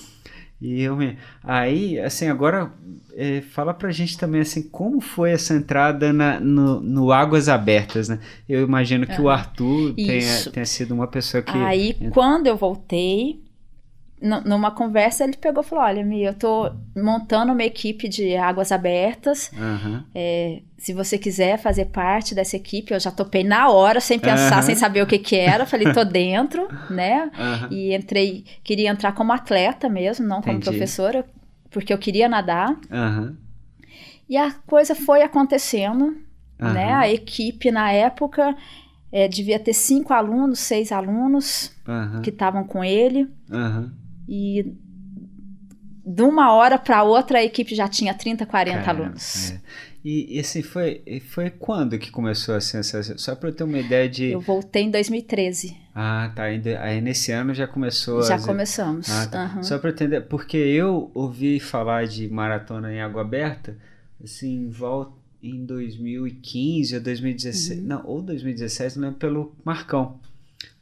[0.60, 1.16] E eu me...
[1.42, 2.70] aí, assim, agora
[3.16, 8.10] é, fala pra gente também assim, como foi essa entrada na- no, no Águas Abertas,
[8.10, 8.18] né?
[8.46, 11.50] Eu imagino que o Arthur tenha, tenha sido uma pessoa que.
[11.56, 13.40] Aí, quando eu voltei,
[14.20, 18.70] numa conversa, ele pegou e falou: Olha, Mi, eu tô montando uma equipe de águas
[18.70, 19.50] abertas.
[19.56, 20.04] Aham.
[20.14, 24.54] É, se você quiser fazer parte dessa equipe, eu já topei na hora, sem pensar,
[24.54, 24.62] Aham.
[24.62, 25.64] sem saber o que que era.
[25.66, 27.30] Falei, tô dentro, né?
[27.38, 27.68] aham.
[27.70, 30.64] E entrei, queria entrar como atleta mesmo, não como Entendi.
[30.76, 31.24] professora,
[31.70, 32.76] porque eu queria nadar.
[34.28, 36.16] E a coisa foi acontecendo,
[36.59, 36.92] né?
[36.92, 38.54] A equipe na época
[39.12, 41.72] eh, devia ter cinco alunos, seis alunos
[42.22, 43.28] que estavam com ele.
[43.50, 43.92] Aham.
[44.31, 44.73] E
[46.07, 49.51] de uma hora para outra a equipe já tinha 30, 40 Caramba, alunos.
[49.53, 49.61] é.
[50.03, 53.79] E, e assim, foi, foi quando que começou assim, essa, só pra eu ter uma
[53.79, 54.31] ideia de.
[54.31, 55.77] Eu voltei em 2013.
[55.95, 56.45] Ah, tá.
[56.45, 58.23] Ainda, aí nesse ano já começou.
[58.23, 59.11] Já as- começamos.
[59.11, 59.43] Ah, tá.
[59.45, 59.62] Aham.
[59.62, 63.77] Só para entender, porque eu ouvi falar de maratona em água aberta,
[64.25, 65.12] assim, em volta
[65.43, 67.87] em 2015 ou 2016, Uhum.
[67.87, 70.19] não, ou 2017, não lembro, pelo Marcão,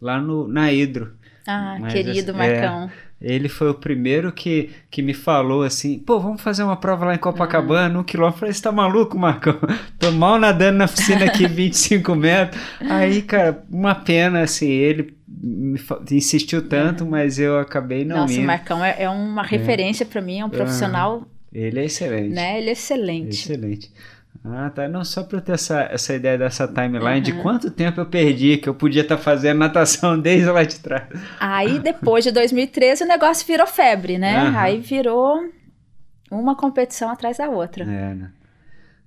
[0.01, 1.17] lá no, na Hidro.
[1.47, 2.91] Ah, Mas, querido assim, Marcão.
[3.20, 7.14] Ele foi o primeiro que, que me falou assim, pô, vamos fazer uma prova lá
[7.14, 8.37] em Copacabana, um quilômetro.
[8.37, 9.59] Eu falei, você tá maluco, Marcão?
[9.98, 12.62] Tô mal nadando na piscina aqui, 25 metros.
[12.81, 15.16] Aí, cara, uma pena, assim, ele
[16.11, 18.46] insistiu tanto, mas eu acabei não Nossa, o indo.
[18.46, 22.35] Marcão é, é uma referência para mim, é um profissional, Ele é excelente.
[22.35, 22.59] né?
[22.59, 23.31] Ele é excelente.
[23.31, 23.90] Excelente.
[24.53, 24.89] Ah, tá.
[24.89, 27.43] Não, só para eu ter essa, essa ideia dessa timeline de Uhum.
[27.43, 31.09] quanto tempo eu perdi, que eu podia estar fazendo natação desde lá de trás.
[31.41, 34.37] Aí depois de 2013 o negócio virou febre, né?
[34.39, 34.59] Aham.
[34.61, 35.39] Aí virou
[36.31, 37.85] uma competição atrás da outra.
[37.85, 38.31] É, né?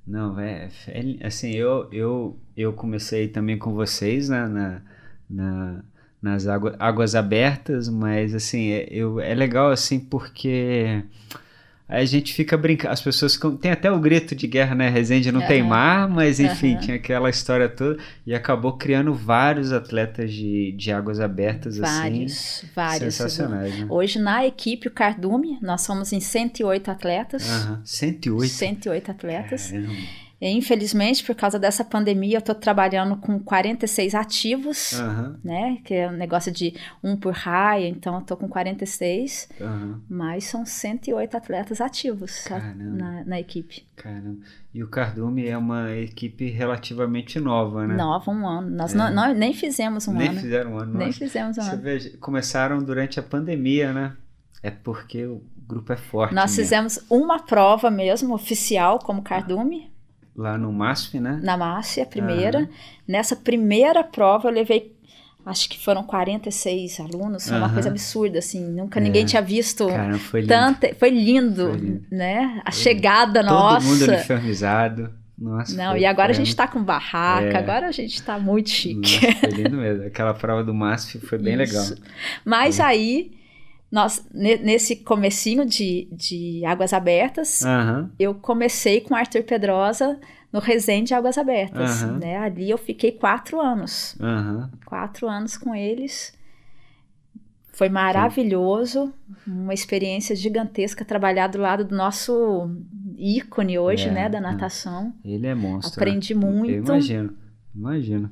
[0.06, 4.82] Não, é, é- assim, eu, eu, eu comecei também com vocês né, na,
[5.30, 5.84] na,
[6.22, 11.04] nas água, águas abertas, mas assim, é, eu, é legal assim porque
[11.92, 15.46] a gente fica brincando, as pessoas, tem até o grito de guerra, né, Resende não
[15.46, 15.70] tem Aham.
[15.70, 16.80] mar, mas enfim, Aham.
[16.80, 22.66] tinha aquela história toda e acabou criando vários atletas de, de águas abertas assim, Vários,
[22.74, 23.16] vários.
[23.16, 23.86] sensacionais, né?
[23.90, 27.44] Hoje na equipe, o Cardume, nós somos em 108 atletas.
[27.50, 28.50] Aham, 108.
[28.50, 29.70] 108 atletas.
[29.72, 29.92] Caramba.
[30.42, 35.78] E, infelizmente, por causa dessa pandemia, eu estou trabalhando com 46 ativos, Aham, né?
[35.86, 36.74] Que é um negócio de
[37.04, 40.02] um por raia, então eu tô com 46, aham.
[40.10, 42.60] mas são 108 atletas ativos tá?
[42.76, 43.86] Na, na equipe.
[43.96, 44.40] Caramba.
[44.74, 47.96] E o Cardume é uma equipe relativamente nova, né?
[47.96, 48.68] Nova, um ano.
[48.70, 48.98] Nós É.
[48.98, 50.40] não, não- nem fizemos um Nem ano.
[50.40, 50.98] fizeram um ano.
[50.98, 51.82] Nem fizemos um Você ano.
[51.84, 54.14] veja, começaram durante a pandemia, né?
[54.64, 56.34] É porque o grupo é forte.
[56.34, 56.64] Nós mesmo.
[56.64, 59.92] fizemos uma prova mesmo, oficial, como cardume,
[60.36, 61.40] Lá no MASP, né?
[61.44, 62.60] na Márcia, a primeira.
[62.60, 62.70] Aham.
[63.08, 64.96] Nessa primeira prova eu levei,
[65.46, 67.74] acho que foram 46 alunos, foi uma Aham.
[67.74, 68.64] coisa absurda, assim.
[68.72, 69.04] Nunca É.
[69.04, 70.54] ninguém tinha visto Caramba, foi lindo.
[70.54, 70.96] tanta...
[70.96, 72.06] Foi lindo, Foi lindo.
[72.10, 72.62] né?
[72.66, 73.86] A Foi chegada Todo nossa.
[73.88, 75.12] mundo uniformizado.
[75.38, 75.76] Nossa.
[75.76, 77.58] Não, e agora a gente tá com barraca, É.
[77.58, 79.26] agora a gente tá muito chique.
[79.26, 80.06] Nossa, foi lindo mesmo.
[80.06, 81.94] Aquela prova do MASP foi bem Isso.
[81.96, 82.08] legal.
[82.46, 82.84] Mas É.
[82.84, 83.32] aí,
[83.92, 88.10] nós, ne- nesse comecinho de, de Águas Abertas, Aham.
[88.18, 90.18] eu comecei com Arthur Pedrosa
[90.52, 92.02] no Resende Águas Abertas.
[92.04, 92.18] Aham.
[92.20, 92.38] Né?
[92.38, 94.16] Ali eu fiquei quatro anos.
[94.20, 94.72] Aham.
[94.86, 96.34] Quatro anos com eles.
[97.74, 99.14] Foi maravilhoso,
[99.48, 102.70] uma experiência gigantesca trabalhar do lado do nosso
[103.18, 104.42] ícone hoje, É, né, da é.
[104.42, 105.14] natação.
[105.24, 106.00] Ele é monstro.
[106.00, 106.08] né?
[106.10, 106.70] Aprendi muito.
[106.70, 107.34] Eu imagino,
[107.74, 108.30] imagino.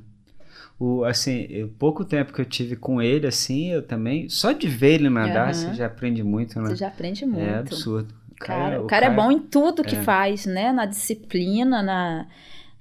[0.80, 4.30] O, assim, o pouco tempo que eu tive com ele, assim, eu também.
[4.30, 5.52] Só de ver ele nadar, Aham.
[5.52, 6.70] você já aprende muito, né?
[6.70, 7.46] Você já aprende muito.
[7.48, 8.14] É absurdo.
[8.30, 10.00] O Cara, o cara é bom em tudo que é.
[10.02, 10.72] faz, né?
[10.72, 12.26] Na disciplina, na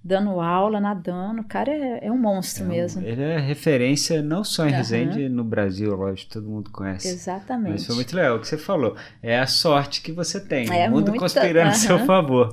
[0.01, 1.41] dando aula, nadando.
[1.41, 3.05] O cara é, é um monstro é um- mesmo.
[3.05, 4.77] Ele é referência não só em Aham.
[4.77, 7.09] Resende, no Brasil, lógico, todo mundo conhece.
[7.09, 7.71] Exatamente.
[7.73, 8.95] Mas foi muito legal o que você falou.
[9.21, 10.69] É a sorte que você tem.
[10.73, 12.49] É o mundo muita- conspirando a seu favor.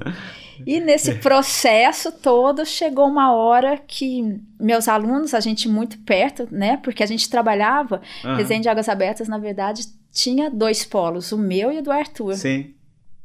[0.67, 6.77] E nesse processo todo chegou uma hora que meus alunos, a gente muito perto, né?
[6.79, 8.37] Porque a gente trabalhava, Aham.
[8.37, 12.35] Resende Águas Abertas, na verdade, tinha dois polos, o meu e o do Arthur.
[12.35, 12.73] Sim.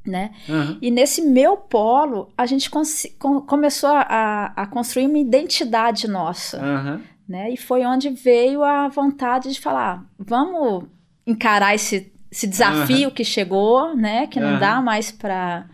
[0.05, 0.31] né?
[0.49, 0.77] Aham.
[0.81, 7.01] E nesse meu polo, a gente com- começou a, a construir uma identidade nossa, Aham.
[7.29, 7.51] né?
[7.51, 10.85] E foi onde veio a vontade de falar, vamos
[11.25, 14.25] encarar esse, esse desafio que chegou, né?
[14.27, 15.65] Que não dá mais para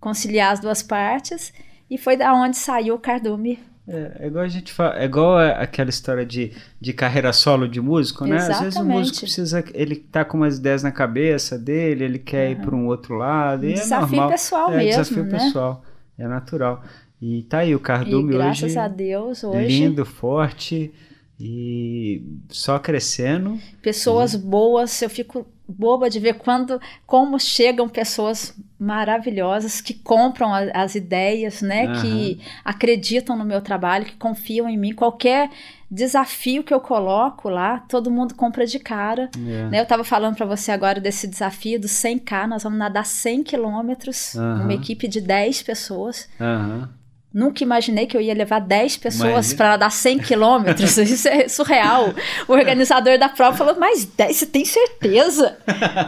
[0.00, 1.52] conciliar as duas partes.
[1.90, 3.58] E foi da onde saiu o Cardume.
[3.88, 7.80] É, é igual a gente fala, é igual aquela história de, de carreira solo de
[7.80, 8.36] músico, né?
[8.36, 8.98] Às vezes o Exatamente.
[8.98, 12.86] músico precisa, ele tá com umas ideias na cabeça dele, ele quer ir para um
[12.86, 14.30] outro lado, e é desafio normal.
[14.30, 15.30] pessoal é mesmo, desafio né?
[15.38, 15.84] pessoal,
[16.18, 16.82] é natural.
[17.22, 20.92] E tá aí o E Cardume graças hoje a Deus, hoje, lindo, forte
[21.38, 23.56] e só crescendo.
[23.80, 30.70] pessoas boas, eu fico boba de ver quando como chegam pessoas maravilhosas que compram a-
[30.74, 32.00] as ideias, né, Aham.
[32.02, 35.50] que acreditam no meu trabalho, que confiam em mim, qualquer
[35.90, 39.30] desafio que eu coloco lá, todo mundo compra de cara.
[39.36, 39.68] É.
[39.68, 43.42] Né, eu estava falando para você agora desse desafio dos 100K, nós vamos nadar 100
[43.42, 44.64] quilômetros, Aham.
[44.64, 46.28] uma equipe de 10 pessoas.
[46.40, 46.88] Aham.
[47.32, 50.96] Nunca imaginei que eu ia levar 10 pessoas para nadar 100 quilômetros.
[50.96, 52.14] Isso é surreal.
[52.48, 55.58] O organizador da prova falou: Mas 10, você tem certeza?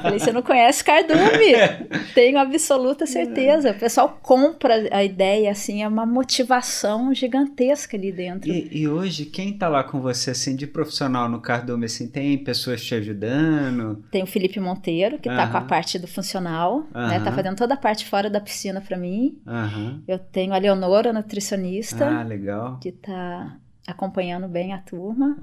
[0.03, 1.53] Falei: Você não conhece Cardume?
[2.15, 3.73] Tenho absoluta certeza.
[3.73, 8.51] O pessoal compra a ideia, assim, é uma motivação gigantesca ali dentro.
[8.51, 12.39] E, e hoje, quem tá lá com você, assim, de profissional no Cardume, assim, tem
[12.39, 14.03] pessoas te ajudando?
[14.11, 15.51] Tem o Felipe Monteiro, que tá Aham.
[15.51, 17.17] com a parte do funcional, né?
[17.17, 17.25] Aham.
[17.25, 19.37] Tá fazendo toda a parte fora da piscina para mim.
[19.47, 20.03] Aham.
[20.09, 22.79] Eu tenho a Leonora, nutricionista, Ah, legal.
[22.81, 25.37] que tá acompanhando bem a turma.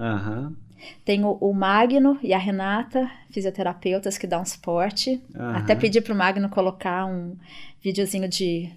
[1.04, 5.22] Tem o, o Magno e a Renata, fisioterapeutas que dão suporte.
[5.34, 5.56] aham.
[5.56, 7.36] Até pedi pro Magno colocar um
[7.82, 8.70] videozinho de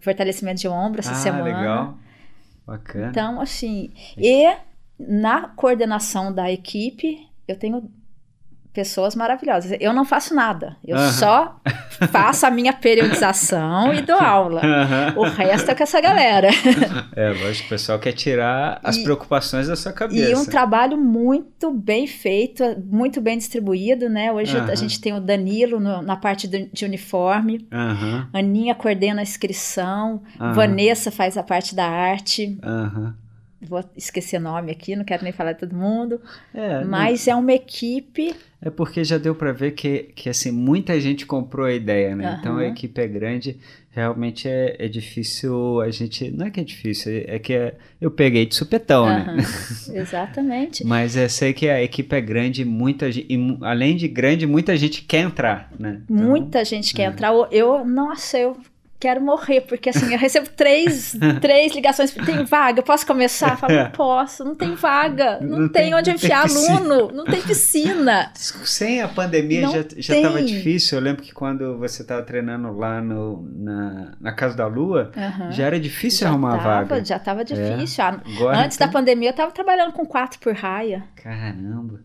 [0.00, 1.44] fortalecimento de ombro essa ah, semana.
[1.44, 1.98] legal.
[2.66, 3.08] Bacana.
[3.08, 4.46] Então, assim, e
[4.98, 7.90] na coordenação da equipe, eu tenho
[8.72, 9.76] pessoas maravilhosas.
[9.80, 11.56] Eu não faço nada, eu só
[12.10, 14.62] faço a minha periodização e dou aula.
[15.16, 16.48] O resto é com essa galera.
[17.16, 20.30] É, lógico, o pessoal quer tirar as E- preocupações da sua cabeça.
[20.30, 24.30] E um trabalho muito bem feito, muito bem distribuído, né?
[24.32, 27.66] Hoje a gente tem o Danilo no- na parte do- de uniforme,
[28.32, 30.22] Aninha coordena a inscrição.
[30.54, 32.58] Vanessa faz a parte da arte.
[32.62, 33.14] aham.
[33.62, 36.20] Vou esquecer nome aqui, não quero nem falar de todo mundo.
[36.54, 38.34] É, Mas é uma equipe.
[38.62, 42.38] É porque já deu pra ver que, que assim, muita gente comprou a ideia, né?
[42.40, 43.58] Então a equipe é grande,
[43.90, 46.30] realmente é, é difícil a gente.
[46.30, 49.24] Não é que é difícil, é que é- eu peguei de supetão, né?
[49.28, 49.36] Aham,
[49.96, 50.84] Exatamente.
[50.84, 54.76] Mas eu sei que a equipe é grande, muita gente, e além de grande, muita
[54.76, 56.00] gente quer entrar, né?
[56.04, 56.96] Então, Muita gente é.
[56.96, 57.32] quer entrar.
[57.50, 58.56] Eu, nossa, eu
[59.00, 62.12] quero morrer, porque assim, eu recebo três, três ligações.
[62.12, 62.82] Tem vaga?
[62.82, 63.52] Posso começar?
[63.52, 66.42] Eu falo, não posso, não tem vaga, não, Não tem, tem- onde não tem enfiar
[66.44, 66.76] piscina.
[66.76, 68.30] aluno, não tem piscina.
[68.36, 70.46] Sem a pandemia Não já, já tava tem.
[70.46, 70.98] difícil.
[70.98, 75.50] Eu lembro que quando você tava treinando lá no, na, na Casa da Lua, Aham.
[75.50, 77.04] já era difícil Já arrumar tava, vaga.
[77.04, 78.04] Já tava difícil.
[78.04, 81.04] Ah, Agora, Antes da então- pandemia, eu tava trabalhando com quatro por raia.
[81.16, 82.00] Caramba,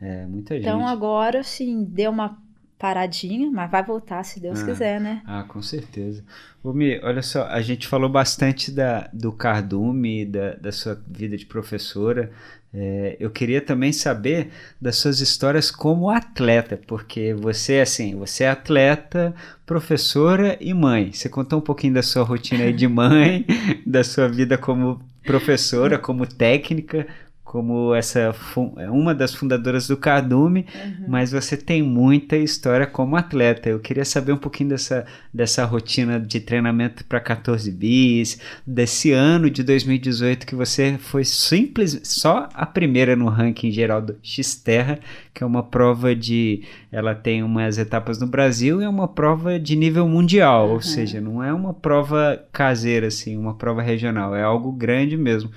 [0.00, 0.66] é muita gente.
[0.66, 2.36] Então agora, assim, deu uma
[2.80, 4.64] paradinha, mas vai voltar se Deus Ah.
[4.64, 5.22] quiser, né?
[5.26, 6.24] Ah, com certeza.
[6.64, 11.36] Ô, Mi, olha só, a gente falou bastante da, do cardume, da, da sua vida
[11.36, 12.32] de professora.
[12.72, 18.50] É, eu queria também saber das suas histórias como atleta, porque você, assim, você é
[18.50, 19.34] atleta,
[19.66, 21.12] professora e mãe.
[21.12, 23.44] Você contou um pouquinho da sua rotina aí de mãe,
[23.86, 27.06] da sua vida como professora, como técnica,
[27.50, 30.64] como essa fu- uma das fundadoras do Cardume,
[31.08, 33.68] mas você tem muita história como atleta.
[33.68, 39.50] Eu queria saber um pouquinho dessa, dessa rotina de treinamento para 14 bis, desse ano
[39.50, 45.00] de 2018 que você foi simples, só a primeira no ranking geral do Xterra,
[45.34, 49.58] que é uma prova de, ela tem umas etapas no Brasil e é uma prova
[49.58, 54.42] de nível mundial, ou seja, não é uma prova caseira assim, uma prova regional, é
[54.44, 55.50] algo grande mesmo.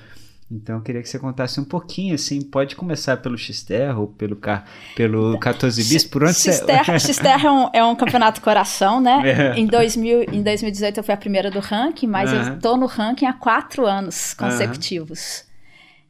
[0.53, 4.39] Então eu queria que você contasse um pouquinho, assim, pode começar pelo Xterra ou pelo,
[4.95, 9.21] pelo 14 bis, por onde Xterra, Xterra é, um, é um campeonato coração, né?
[9.33, 9.57] É.
[9.57, 12.53] Em, 2000, em 2018 eu fui a primeira do ranking, mas Aham.
[12.53, 15.45] eu tô no ranking há quatro anos consecutivos.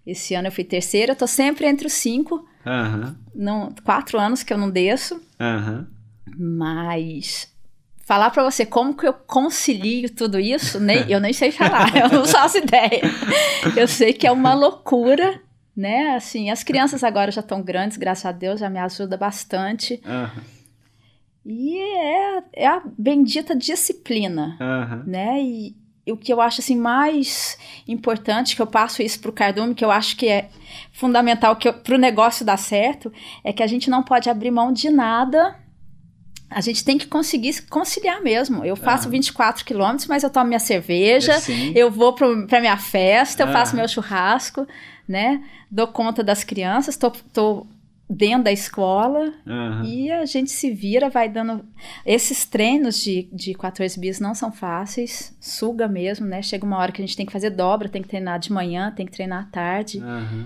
[0.06, 2.46] Esse ano eu fui terceira, eu tô sempre entre os cinco.
[2.66, 5.22] Aham, Não, quatro anos que eu não desço,
[6.38, 7.53] mas
[8.04, 12.10] falar pra você como que eu concilio tudo isso, nem, eu nem sei falar, eu
[12.10, 13.02] não faço ideia.
[13.76, 15.42] Eu sei que é uma loucura,
[15.76, 16.16] né?
[16.16, 20.02] Assim, as crianças agora já estão grandes, graças a Deus, já me ajuda bastante.
[20.06, 20.44] Aham,
[21.46, 25.42] E é, é a bendita disciplina, aham, né?
[25.42, 29.74] E, e o que eu acho assim mais importante, que eu passo isso pro Cardume,
[29.74, 30.50] que eu acho que é
[30.92, 33.12] fundamental que para o negócio dar certo,
[33.44, 35.63] é que a gente não pode abrir mão de nada
[36.56, 38.64] a gente tem que conseguir conciliar mesmo.
[38.64, 39.12] Eu faço ah.
[39.12, 41.34] 24 quilômetros, mas eu tomo minha cerveja,
[41.76, 43.54] eu vou para minha festa, eu ah.
[43.54, 44.68] faço meu churrasco,
[45.08, 45.44] né?
[45.70, 47.66] Dou conta das crianças, tô, tô
[48.10, 49.84] dentro da escola uhum.
[49.84, 51.66] e a gente se vira, vai dando.
[52.06, 56.42] Esses treinos de, de 14 bis não são fáceis, suga mesmo, né?
[56.42, 58.92] Chega uma hora que a gente tem que fazer dobra, tem que treinar de manhã,
[58.92, 60.00] tem que treinar à tarde.
[60.00, 60.46] Uhum.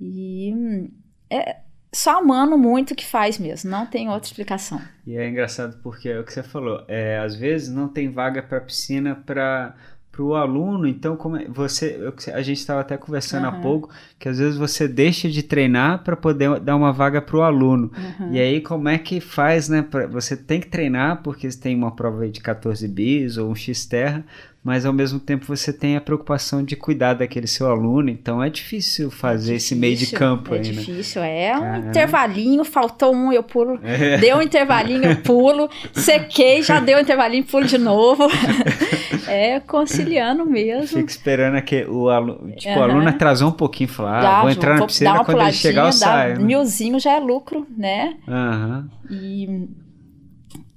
[0.00, 0.90] E hum,
[1.30, 1.58] é
[1.94, 4.80] só amando muito que faz mesmo, não tem outra explicação.
[5.06, 8.42] E é engraçado porque é o que você falou, é, às vezes não tem vaga
[8.42, 9.74] para piscina para
[10.18, 13.48] o aluno, então como é, você, a gente estava até conversando uhum.
[13.50, 17.36] há pouco, que às vezes você deixa de treinar para poder dar uma vaga para
[17.36, 17.92] o aluno.
[18.20, 18.32] Uhum.
[18.32, 19.82] E aí como é que faz, né?
[19.82, 23.86] Pra, você tem que treinar porque tem uma prova de 14 bis ou um X
[23.86, 24.24] terra,
[24.64, 28.48] mas ao mesmo tempo você tem a preocupação de cuidar daquele seu aluno, então é
[28.48, 30.72] difícil fazer é difícil, esse meio de campo é aí, né?
[30.72, 34.16] difícil, é um intervalinho, faltou um, eu pulo, é.
[34.16, 38.26] deu um intervalinho, eu pulo, sequei, já deu um intervalinho, pulo de novo.
[39.28, 40.98] é conciliando mesmo.
[40.98, 42.80] Fica esperando que o aluno, tipo, uhum.
[42.80, 45.92] o aluno atrasou um pouquinho, falar, ah, vou entrar na piscina quando ele chegar eu
[45.92, 46.38] saio.
[46.38, 46.44] Né?
[46.44, 48.16] Milzinho já é lucro, né?
[48.26, 48.88] Aham.
[49.10, 49.16] Uhum.
[49.16, 49.68] E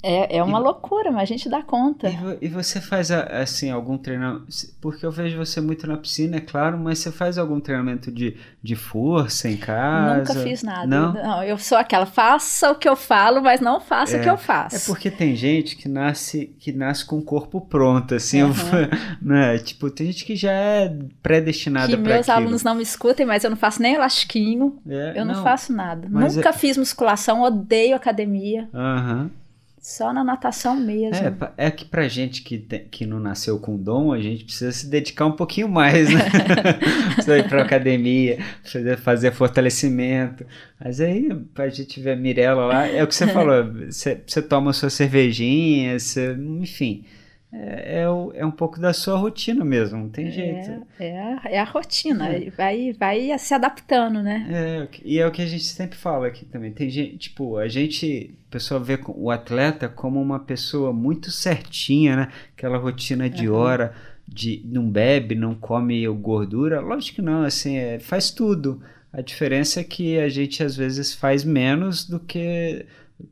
[0.01, 2.09] é, é uma e, loucura, mas a gente dá conta.
[2.09, 4.45] E, e, você faz, assim, algum treinamento...
[4.79, 8.37] Porque eu vejo você muito na piscina, é claro, mas você faz algum treinamento de,
[8.61, 10.19] de força em casa?
[10.19, 10.85] Nunca fiz nada.
[10.85, 11.13] Não?
[11.13, 14.29] não eu sou aquela, faça o que eu falo, mas não faça é, o que
[14.29, 14.75] eu faço.
[14.75, 18.51] É porque tem gente que nasce, que nasce com o corpo pronto, assim, uhum.
[19.21, 19.57] né?
[19.57, 22.45] Tipo, tem gente que já é predestinada para Que meus aquilo.
[22.45, 25.73] alunos não me escutem, mas eu não faço nem elastiquinho, é, eu não, não, faço
[25.73, 26.07] nada.
[26.07, 26.53] Nunca é...
[26.53, 28.69] fiz musculação, odeio academia.
[28.73, 29.21] Aham.
[29.21, 29.46] Uhum.
[29.87, 31.15] Só na natação mesmo.
[31.57, 34.69] É, é que pra gente que, tem, que não nasceu com dom, a gente precisa
[34.69, 36.19] se dedicar um pouquinho mais, né?
[37.15, 40.45] precisa ir pra academia, precisa fazer fortalecimento.
[40.77, 44.41] Mas aí, pra gente ver a Mirella lá, é o que você falou, você, você
[44.41, 47.05] toma sua cervejinha, você, enfim
[47.51, 50.85] é, é, é, um pouco da sua rotina mesmo, não tem jeito.
[50.99, 52.49] É, é, é a rotina, é.
[52.49, 54.45] vai, vai se adaptando, né?
[54.51, 56.73] É, e é o que a gente sempre fala aqui também.
[56.73, 62.17] Tem gente, tipo, a gente, a pessoa vê o atleta como uma pessoa muito certinha,
[62.17, 62.31] né?
[62.55, 63.55] Aquela rotina de uhum.
[63.55, 63.93] hora,
[64.27, 66.81] de não bebe, não come gordura.
[66.81, 68.81] Lógico que não, assim, é, faz tudo.
[69.13, 72.85] A diferença é que a gente às vezes faz menos do que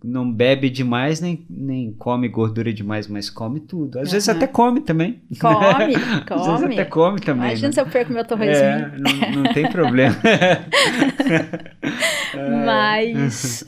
[0.04, 4.00] não bebe demais, nem, nem come gordura demais, mas come tudo.
[4.00, 4.14] Às uhum.
[4.14, 5.22] vezes até come também.
[5.40, 5.96] Come, come.
[6.42, 7.48] Às vezes até come também.
[7.50, 7.74] Imagina né?
[7.74, 8.68] se eu perco meu torresminho.
[8.68, 10.16] É, não, não tem problema.
[12.66, 13.64] mas...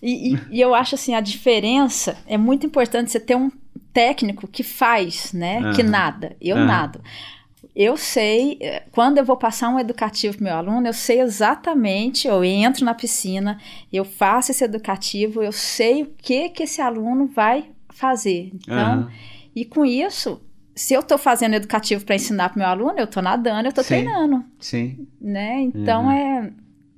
[0.00, 3.50] E, e, e, eu acho assim, a diferença é muito importante você ter um
[3.92, 5.58] técnico que faz, né?
[5.58, 5.72] Uhum.
[5.72, 6.36] Que nada.
[6.40, 6.66] Eu uhum.
[6.66, 7.00] nado
[7.76, 12.26] eu sei, eh, quando eu vou passar um educativo para meu aluno, eu sei exatamente,
[12.26, 13.60] eu entro na piscina,
[13.92, 18.50] eu faço esse educativo, eu sei o que que esse aluno vai fazer.
[18.54, 19.08] Então, uhum.
[19.54, 20.40] e com isso,
[20.74, 23.84] se eu estou fazendo educativo para ensinar para meu aluno, eu estou nadando, eu estou
[23.84, 24.42] treinando.
[24.58, 25.06] Sim.
[25.20, 25.60] Né?
[25.60, 26.10] Então uhum.
[26.10, 26.52] é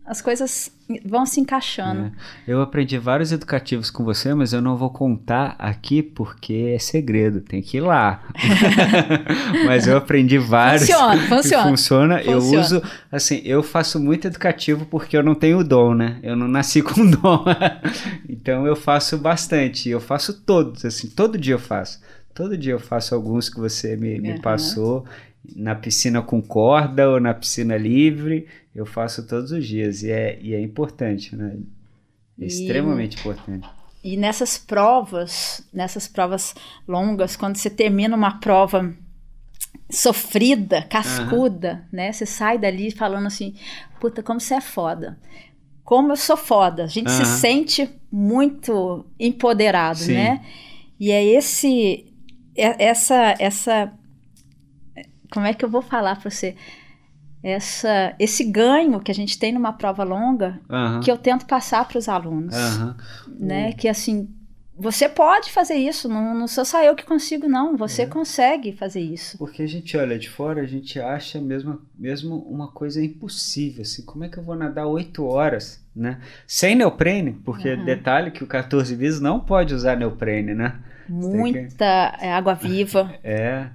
[0.09, 0.73] as coisas
[1.05, 2.07] vão se encaixando.
[2.07, 2.13] É.
[2.47, 7.43] Eu aprendi vários educativos com você, mas eu não vou contar aqui porque é segredo,
[7.43, 8.23] tem que ir lá.
[9.67, 10.89] mas eu aprendi vários.
[10.89, 11.69] Funciona, funciona.
[11.69, 12.23] funciona.
[12.23, 16.19] Eu uso, assim, eu faço muito educativo porque eu não tenho dom, né?
[16.23, 17.45] Eu não nasci com dom.
[18.27, 19.91] então eu faço bastante.
[19.91, 22.01] Eu faço todos, assim, todo dia eu faço.
[22.35, 24.41] Todo dia eu faço alguns que você me, me uhum.
[24.41, 25.05] passou
[25.57, 28.47] na piscina com corda ou na piscina livre,
[28.79, 31.57] eu faço todos os dias e é, e é importante, né?
[32.41, 33.69] É extremamente e, importante.
[34.05, 36.55] E nessas provas, nessas provas
[36.87, 38.95] longas, quando você termina uma prova
[39.91, 41.99] sofrida, cascuda, uhum.
[41.99, 42.13] né?
[42.13, 43.57] Você sai dali falando assim,
[44.01, 45.19] puta, como você é foda.
[45.83, 46.85] Como eu sou foda.
[46.85, 47.25] A gente uhum.
[47.25, 50.15] se sente muito empoderado, Sim.
[50.15, 50.47] né?
[51.01, 52.07] E é esse
[52.55, 53.93] é, essa essa
[55.33, 56.55] como é que eu vou falar para você?
[57.43, 61.01] Essa, esse ganho que a gente tem numa prova longa, uhum.
[61.01, 62.95] que eu tento passar para os alunos, uhum.
[63.39, 63.73] né?
[63.73, 64.29] Que assim,
[64.79, 67.77] você pode fazer isso, não, não sou só eu que consigo, não.
[67.77, 68.07] Você é.
[68.07, 69.37] consegue fazer isso.
[69.37, 73.83] Porque a gente olha de fora, a gente acha mesmo, mesmo uma coisa impossível.
[73.83, 76.21] Assim, como é que eu vou nadar oito horas, né?
[76.47, 77.85] Sem neoprene, porque uhum.
[77.85, 80.79] detalhe que o 14 bis não pode usar neoprene, né?
[81.09, 82.27] Muita que...
[82.27, 83.13] água viva.
[83.25, 83.71] É.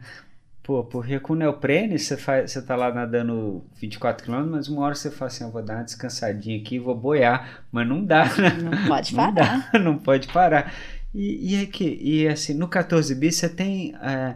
[0.63, 4.95] Pô, porque com neoprene você, faz, você tá lá nadando 24 km, mas uma hora
[4.95, 8.57] você fala assim, eu vou dar uma descansadinha aqui, vou boiar, mas não dá, né?
[8.63, 9.69] Não pode não parar.
[9.71, 10.73] Dá, não pode parar.
[11.13, 13.93] E, e, é que, e assim, no 14 bis você tem...
[14.01, 14.35] É,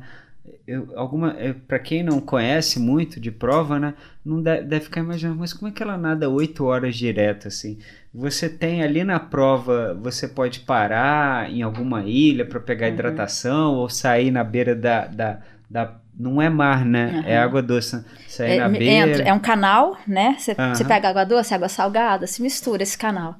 [0.67, 1.33] eu, alguma,
[1.65, 5.69] para quem não conhece muito de prova, né, não deve, deve, ficar imaginando, mas como
[5.69, 7.79] é que ela nada oito horas direto assim?
[8.13, 12.93] Você tem ali na prova, você pode parar em alguma ilha para pegar uhum.
[12.93, 17.11] hidratação ou sair na beira da, da, da não é mar, né?
[17.13, 17.23] Uhum.
[17.25, 18.03] É água doce.
[18.27, 19.09] Sair é, na beira.
[19.09, 20.35] Entra, é um canal, né?
[20.37, 20.87] Você uhum.
[20.87, 23.35] pega água doce, água salgada, se mistura esse canal.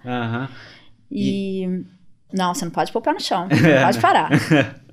[1.09, 1.65] E...
[1.65, 1.85] e...
[2.31, 4.29] Não, você não pode pôr o pé no chão, não pode parar.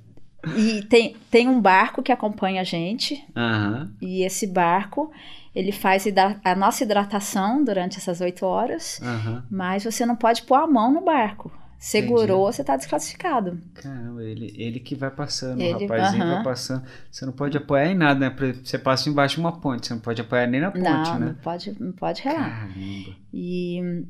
[0.55, 3.15] E tem, tem um barco que acompanha a gente.
[3.35, 3.91] Uhum.
[4.01, 5.11] E esse barco,
[5.55, 6.05] ele faz
[6.43, 9.01] a nossa hidratação durante essas oito horas.
[9.01, 9.41] Uhum.
[9.49, 11.51] Mas você não pode pôr a mão no barco.
[11.77, 12.55] Segurou, Entendi.
[12.55, 13.61] você está desclassificado.
[13.73, 16.83] Caramba, ele, ele que vai passando, ele, o rapazinho vai passando.
[17.11, 18.35] Você não pode apoiar em nada, né?
[18.63, 21.25] Você passa embaixo de uma ponte, você não pode apoiar nem na ponte, não, né?
[21.27, 22.67] Não, pode, não pode relar.
[22.67, 23.15] Caramba.
[23.33, 24.05] E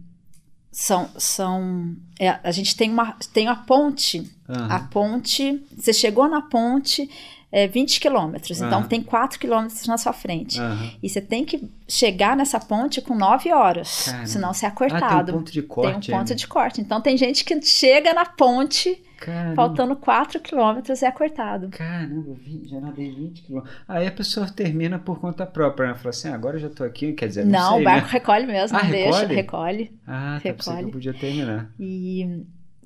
[0.71, 4.67] são, são é, a gente tem uma, tem a ponte, uhum.
[4.69, 7.09] a ponte, você chegou na ponte,
[7.51, 8.67] é 20 quilômetros, uhum.
[8.67, 10.59] então tem 4 quilômetros na sua frente.
[10.59, 10.91] Uhum.
[11.01, 15.05] E você tem que chegar nessa ponte com 9 horas, senão você é cortado.
[15.05, 16.07] Ah, tem um ponto de corte.
[16.07, 16.81] Tem um ponto de corte.
[16.81, 19.55] Então tem gente que chega na ponte Caramba.
[19.55, 21.69] Faltando 4 quilômetros é cortado.
[21.69, 22.35] Caramba,
[22.65, 23.75] já nadei 20 quilômetros.
[23.87, 25.95] Aí a pessoa termina por conta própria, né?
[25.95, 28.07] Fala assim, ah, agora eu já tô aqui, quer dizer, não, não sei, o barco
[28.07, 28.13] né?
[28.13, 29.35] recolhe mesmo, ah, deixa, recolhe.
[29.35, 29.99] recolhe.
[30.05, 30.77] Ah, tá recolhe.
[30.77, 31.71] que eu podia terminar.
[31.79, 32.43] E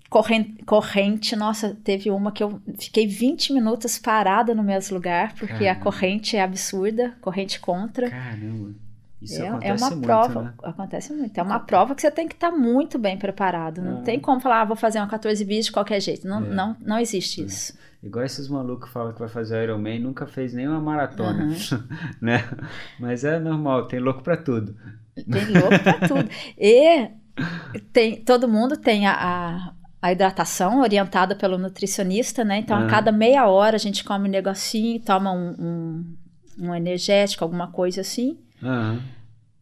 [0.10, 5.66] corrente, corrente, nossa, teve uma que eu fiquei 20 minutos parada no mesmo lugar, porque
[5.66, 5.72] Caramba.
[5.72, 8.10] a corrente é absurda, corrente contra.
[8.10, 8.74] Caramba.
[9.22, 10.54] Isso é, acontece é uma muito, prova, né?
[10.64, 11.38] acontece muito.
[11.38, 13.82] É uma prova que você tem que estar tá muito bem preparado.
[13.82, 16.26] Não tem como falar, ah, vou fazer uma 14 bis de qualquer jeito.
[16.26, 16.50] Não, é.
[16.50, 17.46] não, não existe é.
[17.46, 17.78] isso.
[18.02, 21.84] Igual esses malucos que falam que vai fazer Ironman, nunca fez nenhuma maratona, uhum.
[22.22, 22.50] né?
[22.98, 24.74] Mas é normal, tem louco para tudo.
[25.16, 26.30] Tem louco para tudo.
[26.58, 27.10] E
[27.92, 32.58] tem, todo mundo tem a, a, a, hidratação orientada pelo nutricionista, né?
[32.60, 36.16] Então, a cada meia hora a gente come um negocinho, toma um, um,
[36.68, 38.38] um energético, alguma coisa assim.
[38.62, 39.00] Uhum.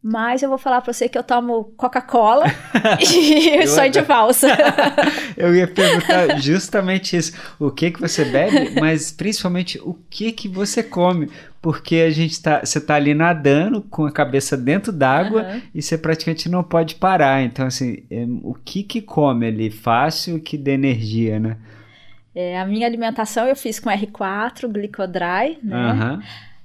[0.01, 2.45] Mas eu vou falar pra você que eu tomo Coca-Cola
[3.01, 4.47] e sonho de valsa.
[5.35, 7.33] eu ia perguntar justamente isso.
[7.59, 11.29] O que que você bebe, mas principalmente o que que você come.
[11.68, 15.61] Porque a gente tá, você tá ali nadando com a cabeça dentro d'água uhum.
[15.76, 17.43] e você praticamente não pode parar.
[17.43, 21.57] Então, assim, é, o que que come ali fácil que dê energia, né?
[22.34, 25.91] É, a minha alimentação eu fiz com R4, Glicodry, né?
[25.91, 26.22] Uhum.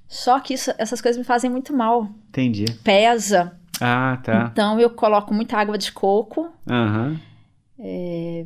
[0.07, 2.09] Só que isso, essas coisas me fazem muito mal.
[2.28, 2.66] Entendi.
[2.84, 3.59] Pesa.
[3.80, 4.50] Ah, tá.
[4.53, 6.48] Então eu coloco muita água de coco.
[6.70, 7.09] Aham.
[7.09, 7.18] Uhum.
[7.80, 8.44] É,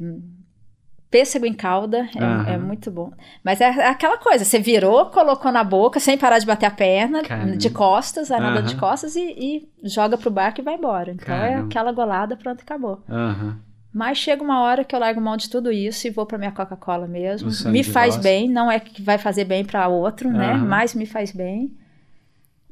[1.11, 2.09] pêssego em calda,
[2.47, 3.13] é, é, muito bom.
[3.45, 7.23] Mas é aquela coisa, você virou, colocou na boca, sem parar de bater a perna,
[7.23, 7.57] Caramba.
[7.57, 8.67] de costas, a nada uhum.
[8.67, 11.13] de costas, e, e, joga pro barco e vai embora.
[11.13, 11.63] Então é Caramba.
[11.63, 13.03] é aquela golada, pronto, acabou.
[13.09, 13.55] Uhum.
[13.93, 16.53] Mas chega uma hora que eu largo mão de tudo isso e vou para minha
[16.53, 17.49] Coca-Cola mesmo.
[17.71, 20.55] Me faz bem, não é que vai fazer bem para outro, né?
[20.55, 21.75] Mas me faz bem.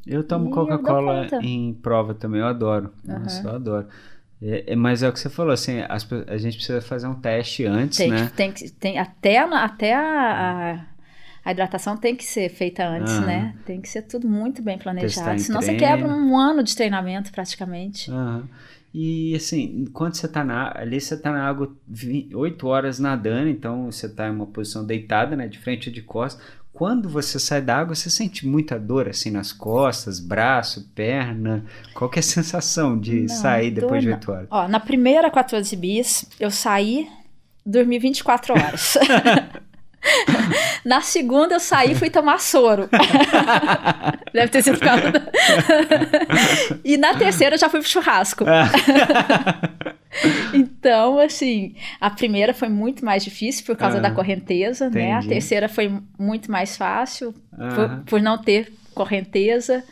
[0.06, 2.92] Eu tomo Coca-Cola em prova também, eu adoro.
[3.02, 3.86] Nossa, eu adoro.
[4.44, 7.14] É, é, mas é o que você falou, assim, as, a gente precisa fazer um
[7.14, 8.30] teste antes, tem, né?
[8.36, 10.84] Tem, tem, até até a, a,
[11.42, 13.26] a hidratação tem que ser feita antes, uhum.
[13.26, 13.54] né?
[13.64, 15.40] Tem que ser tudo muito bem planejado.
[15.40, 15.80] Senão treino.
[15.80, 18.10] você quebra um ano de treinamento praticamente.
[18.10, 18.42] Uhum.
[18.92, 23.48] E assim, quando você tá na, ali, você tá na água 20, 8 horas nadando,
[23.48, 26.44] então você tá em uma posição deitada, né, de frente ou de costas.
[26.74, 31.64] Quando você sai da água, você sente muita dor assim nas costas, braço, perna?
[31.94, 34.48] Qual que é a sensação de não, sair depois de 8 horas?
[34.50, 37.08] Ó, na primeira 14 bis, eu saí,
[37.64, 38.98] dormi 24 horas.
[40.84, 42.90] Na segunda eu saí e fui tomar soro.
[44.34, 45.02] Deve ter sido por causa.
[46.84, 48.44] e na terceira eu já fui pro churrasco.
[50.54, 55.06] então, assim, a primeira foi muito mais difícil por causa da correnteza, Entendi.
[55.06, 55.12] né?
[55.14, 59.84] A terceira foi muito mais fácil por, por, não ter correnteza.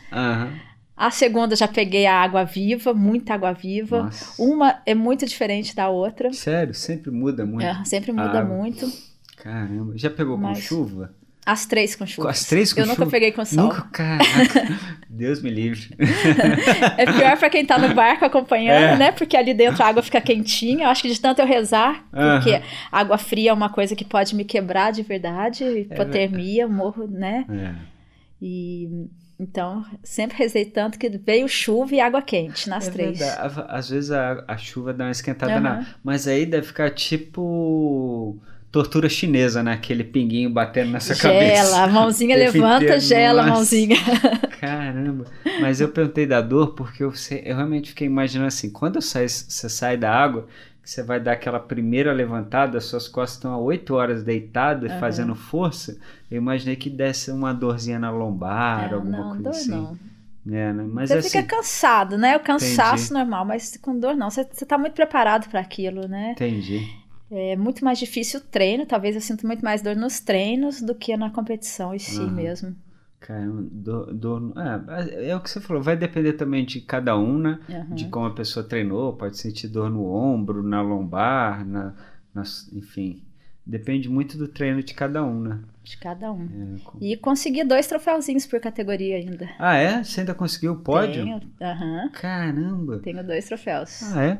[0.95, 4.03] A segunda já peguei a água viva, muita água viva.
[4.03, 4.41] Nossa.
[4.41, 6.31] Uma é muito diferente da outra.
[6.31, 6.73] Sério?
[6.73, 7.65] Sempre muda muito?
[7.65, 8.89] É, sempre muda muito.
[9.37, 10.59] Caramba, já pegou Mas...
[10.59, 11.13] com chuva?
[11.45, 12.29] As três com chuva.
[12.29, 12.99] As três com Eu chuva?
[12.99, 13.65] nunca peguei com sol.
[13.65, 14.79] Nunca, caraca.
[15.09, 15.89] Deus me livre.
[16.97, 18.97] é pior pra quem tá no barco acompanhando, é.
[18.97, 19.11] né?
[19.11, 20.85] Porque ali dentro a água fica quentinha.
[20.85, 22.35] Eu acho que de tanto eu rezar, uh -huh.
[22.35, 26.67] porque água fria é uma coisa que pode me quebrar de verdade, é hipotermia, é.
[26.67, 27.45] morro, né?
[27.49, 27.75] É.
[28.41, 29.07] E
[29.39, 33.19] então, sempre rezei tanto que veio chuva e água quente nas é três.
[33.19, 33.65] Verdade.
[33.67, 35.85] Às vezes a, a chuva dá uma esquentada na.
[36.03, 38.39] Mas aí deve ficar tipo
[38.73, 39.73] tortura chinesa, né?
[39.73, 41.63] Aquele pinguinho batendo nessa gela, cabeça.
[41.63, 43.95] Gela, a mãozinha levanta, gela a mãozinha.
[44.59, 45.25] Caramba.
[45.55, 47.13] Mas eu perguntei da dor porque eu,
[47.45, 50.47] eu realmente fiquei imaginando assim, quando você sai da água,
[50.83, 54.99] você vai dar aquela primeira levantada, suas costas estão há 8 horas deitadas, Aham.
[54.99, 55.97] fazendo força,
[56.31, 59.71] eu imaginei que desse uma dorzinha na lombar, É, alguma não, coisa dor assim.
[59.71, 59.99] não.
[60.45, 60.83] É, né?
[60.91, 62.35] Mas Você assim, fica cansado, né?
[62.35, 63.13] O cansaço Entendi.
[63.13, 64.29] normal, mas com dor não.
[64.29, 66.31] Você, você tá muito preparado para aquilo, né?
[66.31, 67.02] entendi.
[67.35, 68.85] É muito mais difícil o treino.
[68.85, 72.31] Talvez eu sinta muito mais dor nos treinos do que na competição em si Aham.
[72.31, 72.75] mesmo.
[73.19, 77.37] Caramba, dor, dor, é, é o que você falou, vai depender também de cada um,
[77.37, 77.57] né?
[77.69, 77.95] Aham.
[77.95, 81.93] De como a pessoa treinou, pode sentir dor no ombro, na lombar, na,
[82.33, 83.23] nas- enfim.
[83.65, 85.59] Depende muito do treino de cada um, né?
[85.85, 86.43] De cada um.
[86.43, 89.49] É, com- E consegui dois troféuzinhos por categoria ainda.
[89.57, 90.03] Ah, é?
[90.03, 91.23] Você ainda conseguiu o pódio?
[91.23, 92.99] Tenho, aham, Caramba!
[92.99, 94.01] tenho dois troféus.
[94.13, 94.37] Ah, é?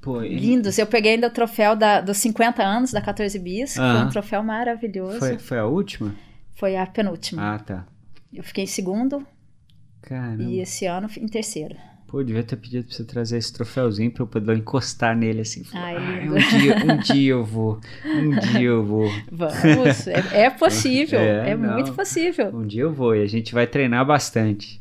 [0.00, 0.78] Pô, e- Lindos.
[0.78, 4.06] Eu peguei ainda o troféu da, dos 50 anos da 14 bis, que foi Aham.
[4.06, 5.18] um troféu maravilhoso.
[5.18, 6.14] foi, Foi, foi a última?
[6.80, 7.54] a penúltima.
[7.54, 7.86] Ah, tá.
[8.32, 9.24] Eu fiquei em segundo
[10.02, 10.42] Caramba.
[10.42, 11.76] e esse ano em terceiro.
[12.06, 15.62] Pô, devia ter pedido pra você trazer esse troféuzinho pra eu poder encostar nele assim.
[15.74, 17.78] Ai, Ah, um, dia, um dia eu vou.
[18.06, 19.10] Um dia eu vou.
[19.30, 22.48] Vamos, é, é possível, É, é, muito possível.
[22.48, 24.80] Um dia eu vou e a gente vai treinar bastante.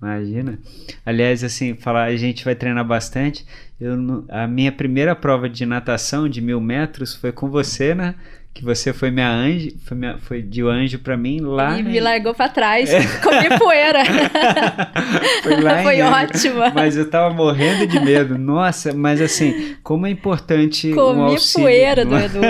[0.00, 0.56] Imagina.
[1.04, 3.44] Aliás, assim, falar a gente vai treinar bastante.
[3.80, 8.14] Não- a minha primeira prova de natação de mil metros foi com você, né?
[8.54, 11.78] Que você foi minha anjo, foi, minha, foi de anjo pra mim lá.
[11.78, 12.90] E me largou pra trás,
[13.22, 14.00] comi poeira.
[15.44, 16.72] Foi lá Foi ótima.
[16.74, 18.36] Mas eu tava morrendo de medo.
[18.36, 21.66] Nossa, mas assim, como é importante um Comi auxílio.
[21.68, 22.40] poeira do Edu.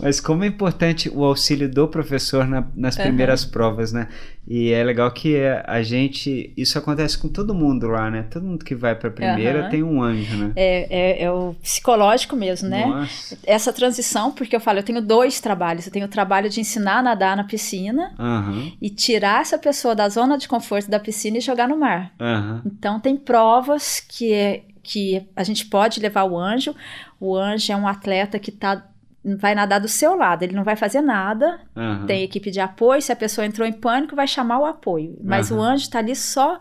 [0.00, 4.08] Mas como é importante o auxílio do professor na- nas primeiras provas, né?
[4.46, 6.52] E é legal que a gente.
[6.56, 8.24] Isso acontece com todo mundo lá, né?
[8.24, 9.70] Todo mundo que vai pra primeira Aham.
[9.70, 10.52] tem um anjo, né?
[10.56, 12.84] É, é- é o psicológico mesmo, né?
[12.84, 13.38] Nossa.
[13.46, 15.86] Essa transição, porque eu falo, eu tenho dois trabalhos.
[15.86, 18.72] Eu tenho o trabalho de ensinar a nadar na piscina Aham.
[18.82, 22.12] e tirar essa pessoa da zona de conforto da piscina e jogar no mar.
[22.20, 22.62] Aham.
[22.66, 26.74] Então, tem provas que, é- que a gente pode levar o anjo.
[27.20, 28.84] O anjo é um atleta que tá,
[29.24, 31.60] vai nadar do seu lado, ele não vai fazer nada.
[31.76, 32.06] Aham.
[32.06, 33.00] Tem equipe de apoio.
[33.00, 35.16] Se a pessoa entrou em pânico, vai chamar o apoio.
[35.22, 35.60] Mas Aham.
[35.60, 36.60] o anjo está ali só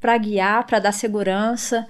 [0.00, 1.86] para guiar, para dar segurança.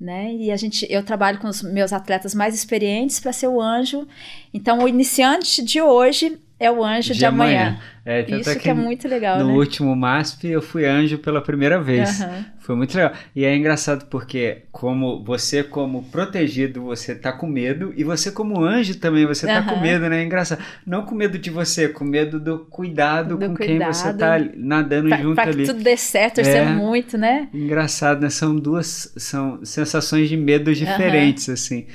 [0.00, 0.32] Né?
[0.32, 4.06] E a gente, eu trabalho com os meus atletas mais experientes para ser o anjo.
[4.54, 7.78] Então, o iniciante de hoje é o anjo de, amanhã.
[8.04, 9.52] É, tanto Isso é que, é muito legal, No né?
[9.52, 12.20] último MASP eu fui anjo pela primeira vez.
[12.22, 12.44] Aham.
[12.58, 13.12] Foi muito legal.
[13.36, 18.62] E é engraçado porque como você como protegido, você tá com medo e você como
[18.64, 19.74] anjo também, você tá Aham.
[19.74, 20.20] com medo, né?
[20.20, 20.62] É engraçado.
[20.86, 24.18] Não com medo de você, com medo do cuidado Do com quem você cuidado.
[24.48, 25.64] tá nadando Pra, junto pra que ali.
[25.66, 26.64] tudo dê certo, torcer É.
[26.66, 27.48] muito, né?
[27.54, 28.30] Engraçado, né?
[28.30, 31.86] São duas são sensações de medo diferentes, assim.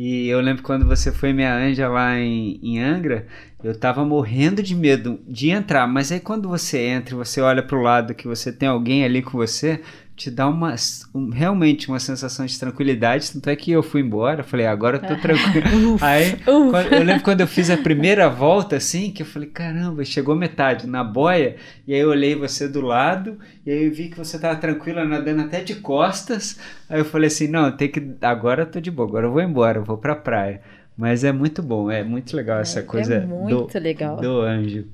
[0.00, 3.26] E eu lembro quando você foi minha anja lá em, em Angra,
[3.64, 5.88] eu tava morrendo de medo de entrar.
[5.88, 9.22] Mas aí quando você entra e você olha pro lado que você tem alguém ali
[9.22, 9.82] com você,
[10.18, 10.74] te dá uma,
[11.14, 13.30] um- realmente uma sensação de tranquilidade.
[13.32, 15.96] Tanto é que eu fui embora, falei, agora eu tô tranquilo.
[16.02, 16.70] aí Uf.
[16.70, 20.34] quando- eu lembro quando eu fiz a primeira volta, assim, que eu falei, caramba, chegou
[20.34, 21.56] metade na boia,
[21.86, 25.04] e aí eu olhei você do lado, e aí eu vi que você tava tranquila,
[25.04, 26.58] nadando até de costas.
[26.90, 28.02] Aí eu falei assim, não, tem que.
[28.20, 30.60] Agora eu tô de boa, agora eu vou embora, eu vou pra praia.
[30.96, 34.16] Mas é muito bom, é muito legal essa coisa é muito do, legal.
[34.16, 34.84] do anjo.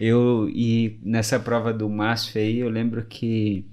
[0.00, 3.66] Eu, e nessa prova do MASF aí, eu lembro que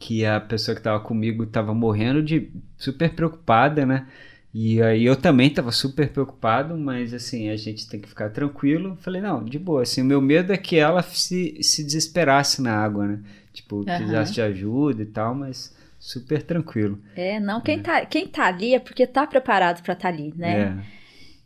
[0.00, 4.06] que a pessoa que tava comigo tava morrendo de super preocupada, né?
[4.52, 8.96] E aí eu também tava super preocupado, mas assim, a gente tem que ficar tranquilo.
[9.02, 12.74] Falei, não, de boa, assim, o meu medo é que ela se, se desesperasse na
[12.74, 13.20] água, né?
[13.52, 13.98] Tipo, Aham.
[13.98, 16.98] quisesse de ajuda e tal, mas super tranquilo.
[17.14, 20.58] É, não, quem, Tá, quem tá ali é porque tá preparado pra estar ali, né?
[20.58, 21.00] É.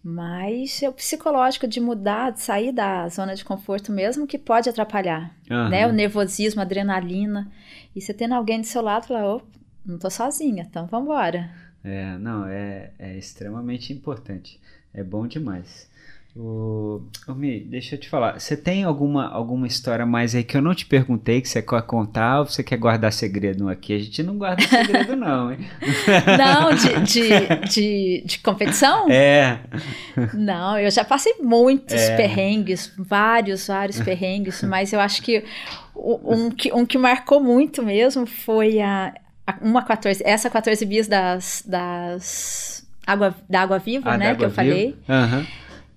[0.06, 4.68] Mas é o psicológico de mudar, de sair da zona de conforto mesmo, que pode
[4.68, 5.70] atrapalhar, Aham.
[5.70, 5.86] né?
[5.86, 7.50] O nervosismo, a adrenalina.
[7.94, 9.42] E você tendo alguém do seu lado, falar, ô,
[9.84, 11.50] não tô sozinha, então vambora.
[11.82, 14.60] É, não, é, é extremamente importante.
[14.92, 15.88] É bom demais.
[16.36, 18.40] Ô, Mi, deixa eu te falar.
[18.40, 21.82] Você tem alguma, alguma história mais aí que eu não te perguntei que você quer
[21.82, 23.92] contar ou você quer guardar segredo aqui?
[23.94, 25.58] A gente não guarda segredo, não, hein?
[26.36, 29.08] Não, de, de, de, de competição?
[29.08, 29.60] É.
[30.32, 32.16] Não, eu já passei muitos É.
[32.16, 35.44] perrengues, vários, vários perrengues, mas eu acho que
[35.94, 39.14] um, que um que marcou muito mesmo foi a,
[39.46, 44.34] a- uma 14, essa 14 bis das, das água, da Água Viva, Ah, né, da
[44.34, 44.74] que eu Água Viva?
[44.74, 44.96] falei.
[45.08, 45.46] Aham.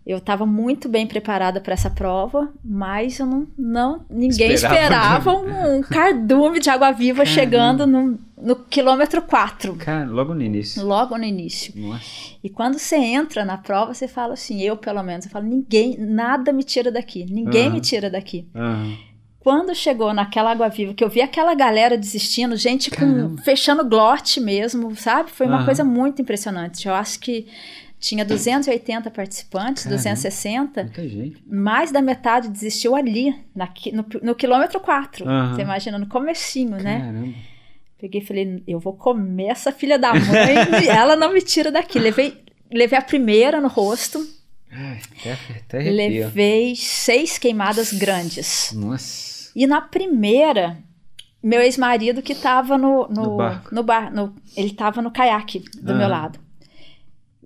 [0.10, 4.76] Eu estava muito bem preparada para essa prova, mas eu não, não ninguém Esperava.
[4.86, 7.34] esperava um, um cardume de água viva Caramba.
[7.34, 10.86] chegando no, no quilômetro 4, Cara, logo no início.
[10.86, 11.74] logo no início.
[11.76, 12.06] Nossa.
[12.42, 15.98] E quando você entra na prova, você fala assim, eu pelo menos, eu falo, ninguém,
[16.00, 17.74] nada me tira daqui, ninguém Aham.
[17.74, 18.48] me tira daqui.
[18.56, 18.96] Aham.
[19.40, 24.40] quando chegou naquela água viva, que eu vi aquela galera desistindo, gente com, fechando glote
[24.40, 25.32] mesmo, sabe?
[25.32, 25.66] Foi uma Aham.
[25.66, 26.88] coisa muito impressionante.
[26.88, 27.46] Eu acho que
[28.00, 29.98] tinha 280 participantes, Caramba.
[30.04, 30.84] 260.
[30.84, 31.44] Muita gente.
[31.50, 35.28] Mais da metade desistiu ali, na no, no quilômetro 4.
[35.28, 35.56] Aham.
[35.56, 37.00] Você imagina, no comecinho, né?
[37.00, 37.34] Caramba.
[38.00, 41.72] Peguei e falei, eu vou comer essa filha da mãe e ela não me tira
[41.72, 41.98] daqui.
[41.98, 44.20] Levei, levei a primeira no rosto,
[44.72, 45.38] Ai, até,
[45.78, 48.72] até levei seis queimadas grandes.
[48.76, 49.50] Nossa.
[49.56, 50.78] E na primeira,
[51.42, 53.74] meu ex-marido que tava no, no, No barco.
[53.74, 56.38] no bar, no- ele tava no caiaque do meu lado.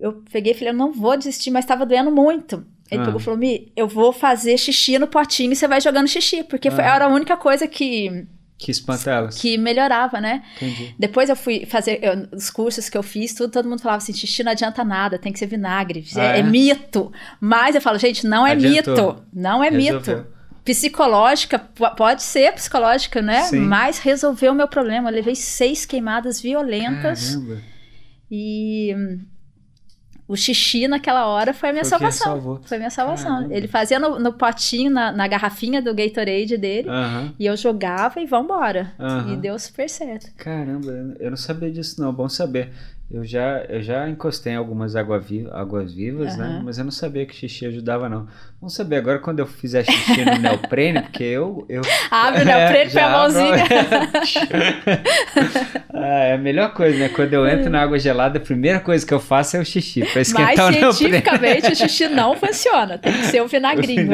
[0.02, 2.66] Eu peguei e falei, eu não vou desistir, mas tava doendo muito.
[2.90, 3.04] Ele Ah.
[3.06, 6.42] pegou e falou, Mi, eu vou fazer xixi no potinho e você vai jogando xixi,
[6.44, 6.94] porque foi, Ah.
[6.96, 8.26] era a única coisa que,
[8.58, 9.40] Que espanta elas.
[9.40, 10.42] que melhorava, né?
[10.56, 10.94] Entendi.
[10.98, 14.12] Depois eu fui fazer eu- os cursos que eu fiz, tudo, todo mundo falava assim:
[14.12, 16.04] xixi não adianta nada, tem que ser vinagre.
[16.16, 16.38] Ah, é, é?
[16.40, 17.10] é mito.
[17.40, 19.14] Mas eu falo, gente, não é Adiantou.
[19.14, 19.24] mito.
[19.32, 20.16] Não é Resolveu.
[20.18, 20.26] mito.
[20.64, 23.42] Psicológica, po- pode ser psicológica, né?
[23.42, 23.60] Sim.
[23.60, 25.10] Mas resolveu o meu problema.
[25.10, 27.60] Eu levei seis queimadas violentas Caramba.
[28.30, 28.94] e
[30.32, 32.60] o xixi naquela hora foi a minha Foi salvação.
[32.64, 33.34] Foi a minha salvação.
[33.36, 33.54] Caramba.
[33.54, 36.88] Ele fazia no, no potinho, na, na garrafinha do Gatorade dele,
[37.38, 38.92] e eu jogava e vambora.
[38.98, 39.34] Aham.
[39.34, 40.30] E deu super certo.
[40.36, 42.70] Caramba, eu- não sabia disso não, bom saber.
[43.10, 46.62] Eu já, eu já encostei em algumas água vi- águas vivas, né?
[46.64, 48.26] Mas eu não sabia que xixi ajudava não.
[48.62, 51.66] Vamos saber agora quando eu fizer xixi no neoprene, porque eu...
[51.68, 51.82] eu
[52.12, 53.18] Abre o É, neoprene, põe a já abro.
[53.18, 53.64] mãozinha.
[55.92, 57.08] ah, é a melhor coisa, né?
[57.08, 60.02] Quando eu entro na água gelada, a primeira coisa que eu faço é o xixi,
[60.02, 60.92] pra Mas esquentar o neoprene.
[60.94, 62.98] cientificamente o xixi não funciona.
[62.98, 64.12] Tem que ser o vinagrinho.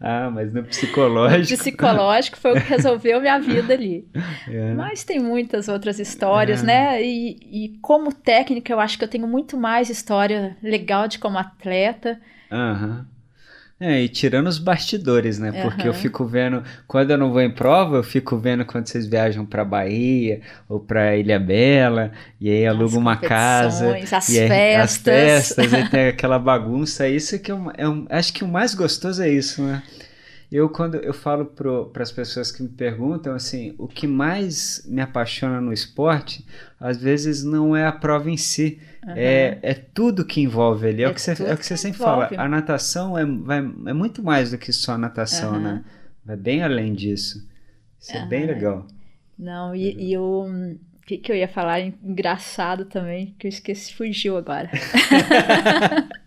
[0.00, 1.62] ah, mas no O psicológico...
[1.62, 4.04] psicológico foi o que resolveu minha vida ali.
[4.48, 4.72] É?
[4.74, 6.66] Mas tem muitas outras histórias, É.
[6.66, 7.02] né?
[7.04, 7.36] E,
[7.66, 12.18] e como técnica, eu acho que eu tenho muito mais história legal de como atleta.
[12.50, 13.06] Aham.
[13.80, 15.50] É, e tirando os bastidores, né?
[15.62, 19.04] Porque eu fico vendo, quando eu não vou em prova, eu fico vendo quando vocês
[19.04, 24.48] viajam pra Bahia ou pra Ilha Bela, e aí aluga uma casa, As e aí,
[24.48, 24.80] festas.
[24.80, 27.08] as festas, aí tem aquela bagunça.
[27.08, 29.82] Isso que é, um, é acho que o mais gostoso é isso, né?
[30.56, 35.02] Eu, quando eu falo para as pessoas que me perguntam, assim, o que mais me
[35.02, 36.46] apaixona no esporte,
[36.78, 39.14] às vezes não é a prova em si, Aham.
[39.16, 41.02] é, é tudo que envolve ali.
[41.02, 42.36] É, É o que você, é o que você sempre envolve.
[42.36, 42.42] fala.
[42.44, 45.60] A natação é, vai, é muito mais do que só a natação, Aham.
[45.60, 45.84] né?
[46.24, 47.44] Vai bem além disso.
[48.00, 48.86] Isso é bem legal.
[49.36, 50.46] Não, e, e o.
[50.46, 51.80] O que, que eu ia falar?
[51.80, 54.70] Engraçado também, que eu esqueci, fugiu agora.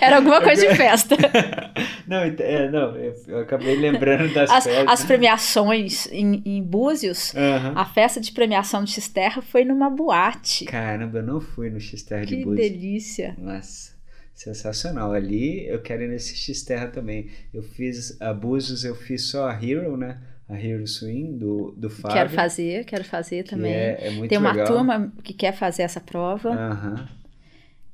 [0.00, 1.16] Era alguma coisa de festa.
[2.06, 4.84] Não, é, não eu, acabei lembrando das As, festas.
[4.88, 7.72] as premiações em, em Búzios, Aham.
[7.74, 10.66] a festa de premiação de Xterra foi numa boate.
[10.66, 12.68] Caramba, eu não fui no X-Terra de Que Búzios.
[12.70, 13.34] delícia.
[13.38, 13.92] Nossa,
[14.34, 15.12] sensacional.
[15.12, 17.30] Ali eu quero ir nesse X-Terra também.
[17.54, 20.18] Eu fiz a Búzios, eu fiz só a Hero, né?
[20.46, 22.16] A Hero Swing do, do Fábio.
[22.18, 23.72] Quero fazer, quero fazer que também.
[23.72, 24.66] É, é Tem uma legal.
[24.66, 26.50] turma que quer fazer essa prova.
[26.50, 27.08] Aham.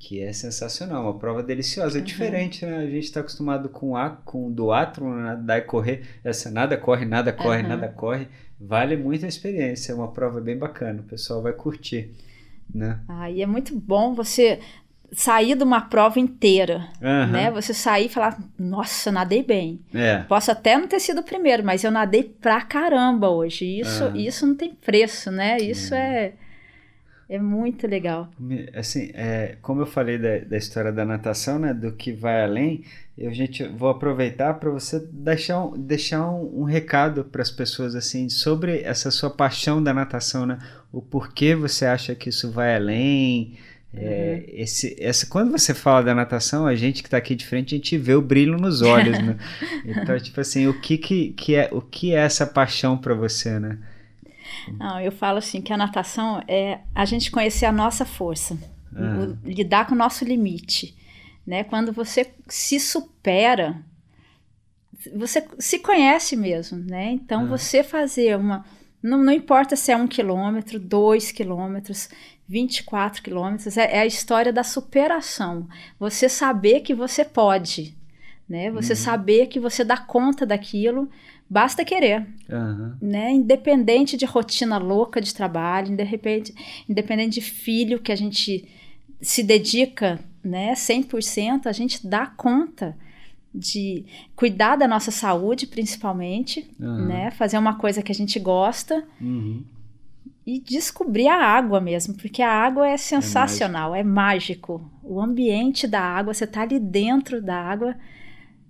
[0.03, 1.99] Que é sensacional, uma prova deliciosa.
[1.99, 2.77] É diferente, né?
[2.77, 5.21] A gente está acostumado com a com duatlon, né?
[5.23, 6.01] nadar e correr.
[6.23, 7.67] Essa nada corre, nada corre, Aham.
[7.69, 8.27] nada corre.
[8.59, 9.91] Vale muito a experiência.
[9.91, 11.01] É uma prova bem bacana.
[11.01, 12.11] O pessoal vai curtir,
[12.73, 12.99] né?
[13.07, 14.59] Aí é muito bom você
[15.11, 17.27] sair de uma prova inteira, Aham.
[17.31, 17.51] né?
[17.51, 19.81] Você sair e falar, nossa, nadei bem.
[19.93, 20.19] É.
[20.23, 23.65] Posso até não ter sido o primeiro, mas eu nadei pra caramba hoje.
[23.81, 24.17] Isso, Ah.
[24.17, 25.57] isso não tem preço, né?
[25.59, 26.33] Isso é,
[27.31, 28.29] é muito legal.
[28.75, 32.83] Assim, é, como eu falei da, da história da natação, né, do que vai além,
[33.17, 37.95] eu gente vou aproveitar para você deixar um, deixar um, um recado para as pessoas
[37.95, 40.59] assim sobre essa sua paixão da natação, né?
[40.91, 43.57] O porquê você acha que isso vai além?
[43.93, 47.75] É, esse, essa, quando você fala da natação, a gente que está aqui de frente,
[47.75, 49.37] a gente vê o brilho nos olhos, né?
[49.85, 53.57] Então, tipo assim, o que, que, que é, o que é essa paixão para você,
[53.57, 53.77] né?
[54.77, 58.57] Não, eu falo assim que a natação é a gente conhecer a nossa força,
[58.95, 58.99] Ah.
[59.19, 60.95] o- lidar com o nosso limite,
[61.45, 61.63] né?
[61.63, 63.81] Quando você se supera,
[65.15, 67.11] você se conhece mesmo, né?
[67.11, 67.47] Então Ah.
[67.47, 68.65] você fazer uma,
[69.01, 72.09] não, não importa se é um quilômetro, dois quilômetros,
[72.47, 75.67] 24 quilômetros, é, é a história da superação.
[75.99, 77.95] Você saber que você pode,
[78.47, 78.69] né?
[78.71, 78.97] Você Uhum.
[78.99, 81.09] saber que você dá conta daquilo,
[81.51, 82.97] basta querer Aham.
[83.01, 83.31] né?
[83.31, 86.55] Independente de rotina louca de trabalho, independente,
[86.87, 88.67] independente de filho que a gente
[89.21, 92.97] se dedica, né, 100%, a gente dá conta
[93.53, 97.05] de cuidar da nossa saúde, principalmente, Aham.
[97.07, 97.31] né?
[97.31, 99.61] Fazer uma coisa que a gente gosta Uhum.
[100.47, 104.89] e descobrir a água mesmo, porque a água é sensacional, é mágico.
[105.03, 107.95] O ambiente da água, você tá ali dentro da água,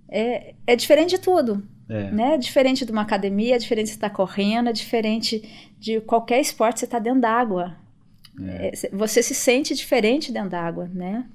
[0.08, 1.62] é, é diferente de tudo.
[1.92, 2.10] É.
[2.10, 2.38] Né?
[2.38, 5.42] Diferente de uma academia, diferente de você estar correndo, é diferente
[5.78, 7.76] de qualquer esporte, você está dentro d'água.
[8.40, 8.68] É.
[8.68, 11.26] É, Você se sente diferente dentro d'água, né?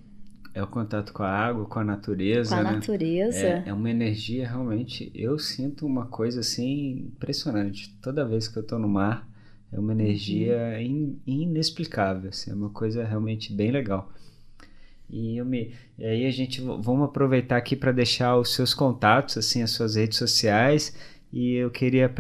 [0.54, 2.72] É o contato com a água, com a natureza, Com a né?
[2.72, 3.38] natureza.
[3.38, 5.12] É, é uma energia realmente.
[5.14, 7.96] Eu sinto uma coisa assim impressionante.
[8.02, 9.28] Toda vez que eu tô no mar,
[9.72, 12.30] é uma energia in- inexplicável.
[12.30, 14.12] Assim, é uma coisa realmente bem legal.
[15.10, 19.38] E, eu me, e aí a gente vamos aproveitar aqui para deixar os seus contatos,
[19.38, 20.94] assim, as suas redes sociais.
[21.32, 22.12] E eu queria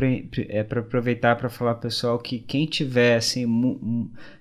[0.49, 3.45] é, para aproveitar para falar pessoal que quem tiver assim,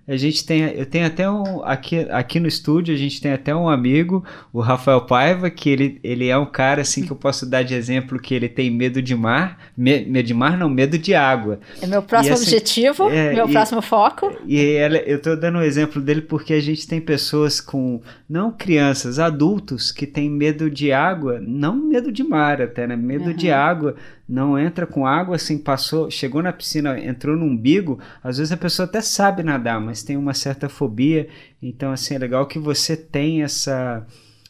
[0.08, 3.54] a gente tem, eu tenho até um aqui, aqui no estúdio a gente tem até
[3.54, 7.44] um amigo, o Rafael Paiva, que ele, ele é um cara assim que eu posso
[7.44, 10.96] dar de exemplo que ele tem medo de mar, me- medo de mar não, medo
[10.96, 11.58] de água.
[11.82, 14.32] É meu próximo E assim, objetivo, é, meu e- próximo foco.
[14.46, 18.52] E ela, eu tô dando o exemplo dele porque a gente tem pessoas com, não
[18.52, 22.94] crianças, adultos que têm medo de água, não medo de mar até, né?
[22.96, 23.96] Medo de água,
[24.28, 28.56] não entra com água, assim, passou, chegou na piscina, entrou no umbigo, às vezes a
[28.56, 31.28] pessoa até sabe nadar, mas tem uma certa fobia,
[31.62, 34.06] então assim, é legal que você tem essa...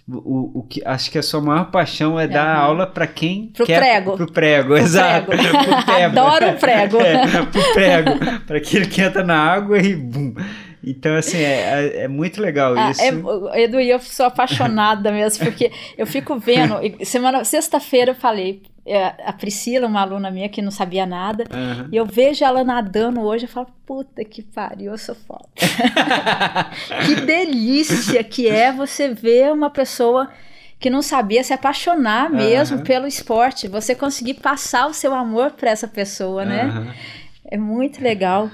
[0.09, 2.63] O, o que acho que a sua maior paixão é dar Aham.
[2.65, 4.17] aula para quem Pro quer prego.
[4.17, 5.59] pro prego, Pro exato, prego.
[5.85, 5.95] Pro.
[6.05, 6.97] Adoro o prego.
[7.03, 8.11] É, pro prego,
[8.47, 10.33] para aquele que entra na água e bum.
[10.85, 13.03] Então, assim, é, é- é muito legal Ah, isso.
[13.03, 16.77] é, Edu e eu sou apaixonada mesmo, porque eu fico vendo.
[17.05, 18.76] Semana, sexta-feira eu falei, é,
[19.25, 21.89] a Priscila, uma aluna minha que não sabia nada, Aham.
[21.91, 25.49] e eu vejo ela nadando hoje, eu falo, puta que pariu, eu sou foda.
[27.07, 30.31] que delícia que é você ver uma pessoa
[30.79, 32.85] que não sabia se apaixonar mesmo Aham.
[32.85, 36.65] pelo esporte, você conseguir passar o seu amor para essa pessoa, né?
[36.65, 36.95] Aham.
[37.49, 38.51] É muito legal.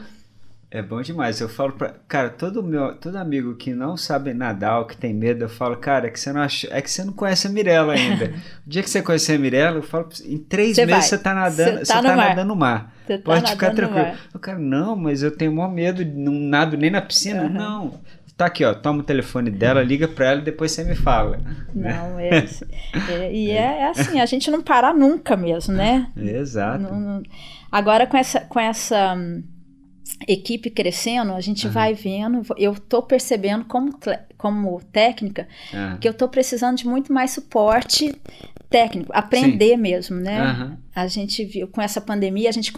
[0.75, 1.39] É bom demais.
[1.39, 1.95] Eu falo pra.
[2.09, 5.77] Cara, todo meu, todo amigo que não sabe nadar ou que tem medo, eu falo,
[5.77, 8.33] cara, é que você não achou, é que você não conhece a Mirella ainda.
[8.67, 11.01] o dia que você conhecer a Mirella, eu falo, pra você, em três Você meses
[11.01, 11.09] vai.
[11.11, 12.29] você tá nadando, Você você tá tá, no mar.
[12.31, 12.95] nadando no mar.
[13.07, 14.07] Você tá Pode ficar tranquilo.
[14.33, 17.49] Eu, cara, não, mas eu tenho maior medo, não nado nem na piscina.
[17.51, 18.01] Não.
[18.35, 18.73] Tá aqui, ó.
[18.73, 21.39] Toma o telefone dela, liga pra ela e depois você me fala.
[21.75, 21.93] né?
[22.01, 22.65] Não, é, assim,
[23.13, 26.11] é- e é, é assim, a gente não parar nunca mesmo, né?
[26.17, 26.83] Exato.
[26.83, 27.23] Não- não-
[27.71, 29.43] Agora com essa, com essa hum,
[30.29, 31.75] equipe crescendo, a gente Aham.
[31.75, 33.93] vai vendo, eu tô percebendo como,
[34.37, 35.97] como técnica Ah.
[36.01, 38.15] que eu tô precisando de muito mais suporte
[38.71, 40.41] técnico, aprender mesmo, né?
[40.41, 40.79] Aham.
[40.95, 42.73] A gente viu, com essa pandemia, a gente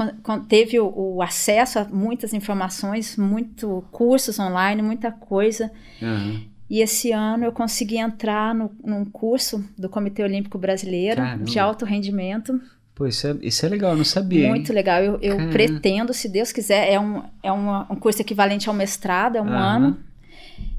[0.48, 5.70] teve o, o acesso a muitas informações, muito cursos online, muita coisa.
[6.68, 11.44] E esse ano eu consegui entrar no, num curso do Comitê Olímpico Brasileiro Caramba.
[11.44, 12.60] de alto rendimento.
[12.94, 14.48] Pô, isso é, isso é legal, eu não sabia.
[14.48, 14.74] Muito hein?
[14.74, 15.02] legal.
[15.02, 19.36] Eu, eu pretendo, se Deus quiser, é, um, é uma- um curso equivalente ao mestrado,
[19.36, 19.76] é um Aham.
[19.76, 19.98] ano.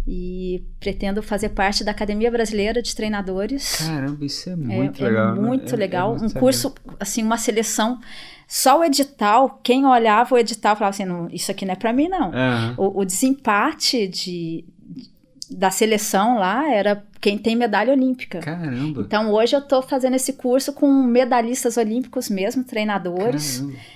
[0.07, 3.77] E pretendo fazer parte da Academia Brasileira de Treinadores.
[3.79, 5.35] Caramba, isso é É- muito é, legal.
[5.35, 5.41] né?
[5.41, 6.09] muito Eu- eu legal.
[6.09, 6.39] não um sabia.
[6.39, 7.99] curso, assim, uma seleção.
[8.47, 11.91] Só o edital, quem olhava o edital falava assim: não, isso aqui não é para
[11.91, 12.27] mim, não.
[12.31, 12.75] Aham.
[12.77, 14.63] O, o desempate de,
[15.51, 18.39] da seleção lá era quem tem medalha olímpica.
[18.39, 19.01] Caramba.
[19.01, 23.59] Então hoje eu estou fazendo esse curso com medalhistas olímpicos mesmo, treinadores.
[23.59, 23.95] Caramba.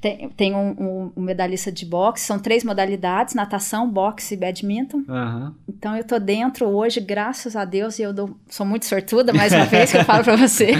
[0.00, 5.04] Tem, tem um, um- um medalhista de boxe, são três modalidades: natação, boxe e badminton.
[5.08, 5.54] Aham.
[5.68, 9.52] Então eu tô dentro hoje, graças a Deus, e eu dou- sou muito sortuda, mais
[9.52, 10.72] uma vez que eu falo para você.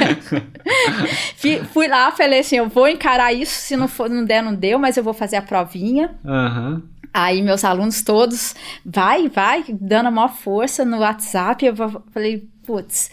[1.37, 4.55] Fi- Fui lá, falei assim: eu vou encarar isso, se não, for, não der, não
[4.55, 6.15] deu, mas eu vou fazer a provinha.
[6.25, 6.83] Aham.
[7.15, 8.55] Aí meus alunos todos,
[8.85, 11.67] vai, vai, dando a maior força no WhatsApp.
[11.67, 11.75] Eu
[12.11, 13.11] falei, putz,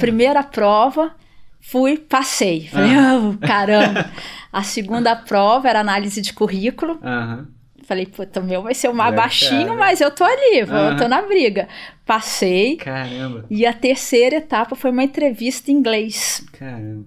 [0.00, 1.14] primeira prova,
[1.60, 2.68] fui, passei.
[2.68, 4.10] Falei, oh, caramba.
[4.52, 6.98] A segunda prova era análise de currículo.
[7.02, 7.46] Aham.
[7.84, 9.78] Falei, puta, o meu vai ser o mais É, baixinho, cara.
[9.78, 11.68] mas eu tô ali, eu tô na briga.
[12.04, 12.74] Passei.
[12.78, 13.44] Caramba.
[13.48, 16.44] E a terceira etapa foi uma entrevista em inglês.
[16.58, 17.04] Caramba.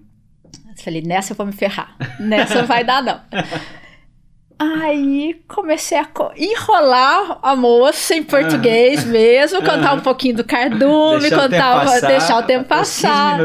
[0.82, 1.94] Falei, nessa eu vou me ferrar.
[2.18, 3.20] Nessa não vai dar, não.
[4.62, 6.06] Aí comecei a
[6.36, 11.84] enrolar a moça em português mesmo, contar um pouquinho do cardume, Deixar o tempo contar,
[11.86, 13.38] passar, deixar o tempo até 15 passar.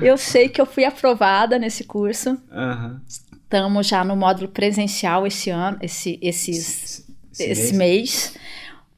[0.00, 2.38] Eu sei que eu fui aprovada nesse curso.
[3.08, 8.36] Estamos já no módulo presencial esse ano, esse, esses, Esse esse mês.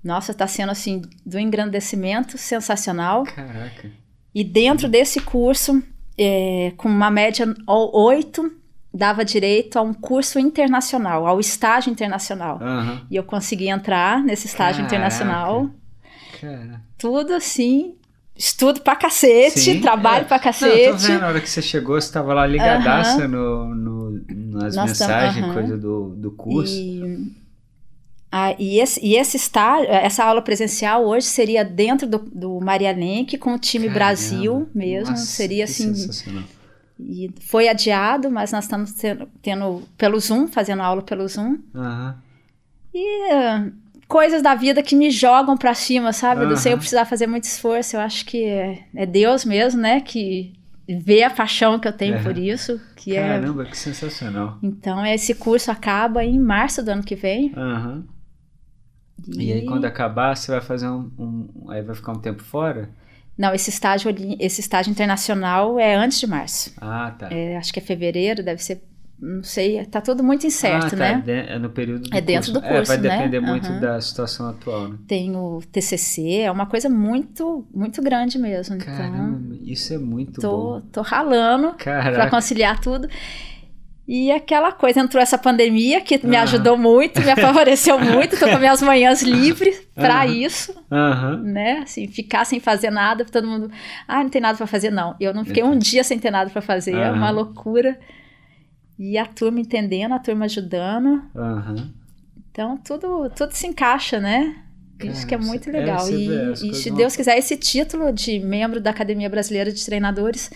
[0.05, 3.24] Nossa, tá sendo assim, do engrandecimento sensacional.
[3.24, 3.91] Caraca.
[4.35, 5.83] E dentro desse curso,
[6.18, 8.53] é, com uma média o- 8,
[8.93, 12.59] dava direito a um curso internacional, ao estágio internacional.
[12.61, 13.07] Aham.
[13.11, 14.95] E eu consegui entrar nesse estágio Caraca.
[14.95, 15.70] internacional.
[16.40, 16.80] Cara.
[16.99, 17.95] Tudo assim,
[18.36, 20.24] estudo pra cacete, Sim, trabalho é.
[20.24, 20.59] pra Não, eu tô
[20.99, 21.07] cacete.
[21.07, 25.45] vendo, na hora que você chegou, você tava lá ligadaça no, no, nas Nós mensagens,
[25.45, 25.55] aham.
[25.55, 26.74] coisa do, do curso.
[26.74, 27.32] E,
[28.30, 32.90] ah, e, esse, e esse estágio, essa aula presencial hoje seria dentro do, do Maria
[32.93, 33.99] Lenk com o time Caramba.
[33.99, 35.11] Brasil mesmo.
[35.11, 35.93] Nossa, seria assim.
[37.05, 41.59] E foi adiado, mas nós estamos tendo, tendo pelo Zoom, fazendo aula pelo Zoom.
[41.74, 42.16] Aham.
[42.94, 43.72] E uh,
[44.07, 46.44] coisas da vida que me jogam pra cima, sabe?
[46.44, 46.57] Aham.
[46.57, 47.96] Sem eu precisar fazer muito esforço.
[47.96, 50.00] Eu acho que é, é Deus mesmo, né?
[50.00, 50.53] Que
[50.88, 52.22] vê a paixão que eu tenho Aham.
[52.24, 52.80] por isso.
[52.96, 53.26] Que é...
[53.26, 54.59] Caramba, que sensacional.
[54.62, 57.53] Então, esse curso acaba em março do ano que vem.
[57.57, 58.05] Aham.
[59.38, 62.90] E aí, quando acabar, você vai fazer um, um- Aí vai ficar um tempo fora?
[63.37, 66.72] Não, esse estágio, ali- esse estágio internacional é antes de março.
[66.80, 67.28] Ah, tá.
[67.33, 68.83] É, acho que é fevereiro, deve ser.
[69.24, 70.97] Não sei, tá tudo muito incerto, ah, tá.
[70.97, 71.22] né?
[71.24, 72.61] de- É no período do É dentro curso.
[72.61, 73.16] do É, vai curso, né?
[73.18, 73.80] depender muito Aham.
[73.80, 74.99] da situação atual, né?
[75.07, 78.74] Tem o TCC, é uma coisa muito, muito grande mesmo.
[78.74, 80.80] Então, Caramba, isso é muito tô, bom.
[80.91, 83.09] tô ralando para conciliar tudo.
[84.07, 86.42] E aquela coisa, entrou essa pandemia que me Aham.
[86.42, 90.26] ajudou muito, me favoreceu muito, tô com minhas manhãs livres para Aham.
[90.26, 91.36] isso, Aham.
[91.42, 91.78] né?
[91.78, 93.70] Assim, ficar sem fazer nada, todo mundo,
[94.09, 95.14] ah, não tem nada para fazer, não.
[95.20, 97.98] Eu não fiquei um dia sem ter nada para fazer, é uma loucura.
[98.98, 101.22] E a turma entendendo, a turma ajudando.
[102.50, 104.57] Então, tudo, tudo se encaixa, né?
[105.03, 105.98] Isso que é muito é, legal.
[106.00, 110.50] você e e se Deus quiser, esse título de membro da Academia Brasileira de Treinadores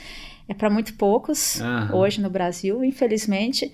[0.48, 1.94] é para muito poucos Aham.
[1.94, 3.72] hoje no Brasil, infelizmente.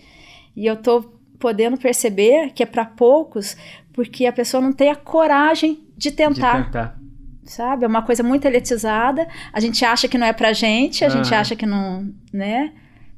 [0.56, 1.02] E eu tô
[1.38, 3.56] podendo perceber que é para poucos
[3.92, 6.98] porque a pessoa não tem a coragem de De tentar, tentar.
[7.44, 7.84] sabe?
[7.84, 9.26] É uma coisa muito elitizada.
[9.52, 11.40] A gente acha que não é pra gente, a gente Aham.
[11.40, 12.72] acha que não, né?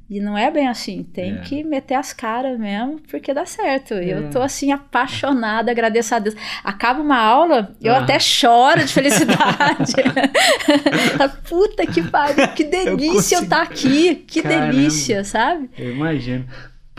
[0.09, 1.39] E não é bem assim, tem É.
[1.39, 3.95] que meter as caras mesmo, porque dá certo.
[3.95, 4.05] É.
[4.13, 6.37] Eu tô assim apaixonada, agradeço a Deus.
[6.63, 8.03] Acaba uma aula, eu Aham.
[8.05, 9.95] até choro de felicidade.
[11.49, 14.67] Puta que pariu, que delícia eu estar aqui, que Caramba.
[14.73, 15.71] delícia, sabe?
[15.79, 16.45] Eu imagino.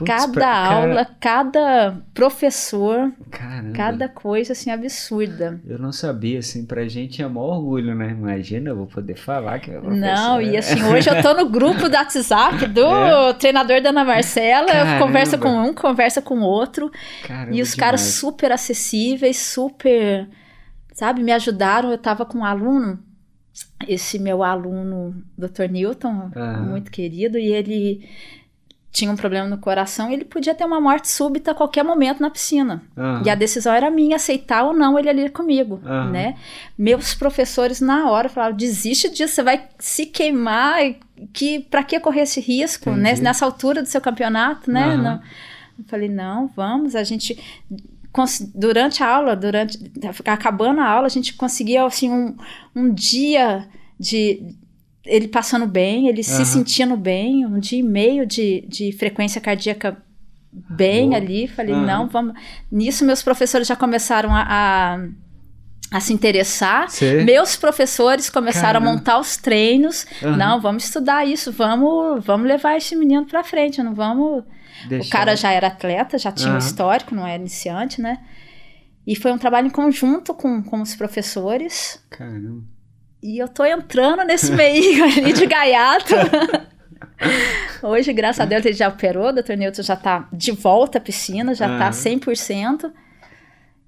[0.03, 3.71] Cada pra- cara- aula, cada professor, Caramba.
[3.73, 5.61] cada coisa assim absurda.
[5.65, 8.09] Eu não sabia, assim, pra gente é maior orgulho, né?
[8.11, 10.41] Imagina, eu vou poder falar que é Não, professor.
[10.41, 13.33] e assim, hoje eu tô no grupo do WhatsApp do É.
[13.35, 15.05] treinador da Ana Marcela, eu Caramba.
[15.05, 16.91] converso com um, conversa com outro,
[17.25, 20.27] Caramba, e os caras super acessíveis, super,
[20.93, 21.89] sabe, me ajudaram.
[21.89, 22.99] Eu tava com um aluno,
[23.87, 25.69] esse meu aluno, Dr.
[25.71, 26.31] Newton,
[26.67, 28.09] muito querido, e ele
[28.95, 32.29] tinha um problema no coração, ele podia ter uma morte súbita a qualquer momento na
[32.29, 32.81] piscina.
[32.97, 33.23] Aham.
[33.25, 36.11] E a decisão era minha, aceitar ou não ele ali comigo, Aham.
[36.11, 36.35] né?
[36.77, 40.79] Meus professores na hora falaram, desiste disso, você vai se queimar,
[41.33, 43.15] que para que correr esse risco, né?
[43.15, 44.85] Nessa altura do seu campeonato, né?
[44.85, 44.97] Aham.
[45.03, 45.21] Não.
[45.77, 47.37] Eu falei, não, vamos, a gente
[48.53, 49.91] durante a aula, durante
[50.25, 52.33] acabando a aula, a gente conseguia assim um,
[52.73, 53.67] um dia
[53.99, 54.55] de
[55.05, 56.45] ele passando bem, ele se Aham.
[56.45, 59.97] sentindo bem, um dia e meio de, de frequência cardíaca
[60.51, 61.17] bem Boa.
[61.21, 61.47] ali.
[61.47, 61.85] Falei, Aham.
[61.85, 62.33] não, vamos.
[62.71, 64.99] Nisso, meus professores já começaram a, a,
[65.91, 66.89] a se interessar.
[66.89, 67.23] Você?
[67.23, 68.89] Meus professores começaram Caramba.
[68.89, 70.05] a montar os treinos.
[70.23, 70.37] Aham.
[70.37, 74.43] Não, vamos estudar isso, vamos, vamos levar esse menino pra frente, não vamos.
[74.85, 76.59] O Deixar- cara já era atleta, já tinha um Aham.
[76.59, 78.19] histórico, não era iniciante, né?
[79.07, 82.03] E foi um trabalho em conjunto com, com os professores.
[82.09, 82.63] Caramba.
[83.25, 86.13] E eu tô entrando nesse meio ali de gaiato.
[87.81, 89.53] Hoje, graças a Deus, ele já operou, o Dr.
[89.57, 91.89] Newton já tá de volta à piscina, já tá Aham.
[91.91, 92.91] 100%.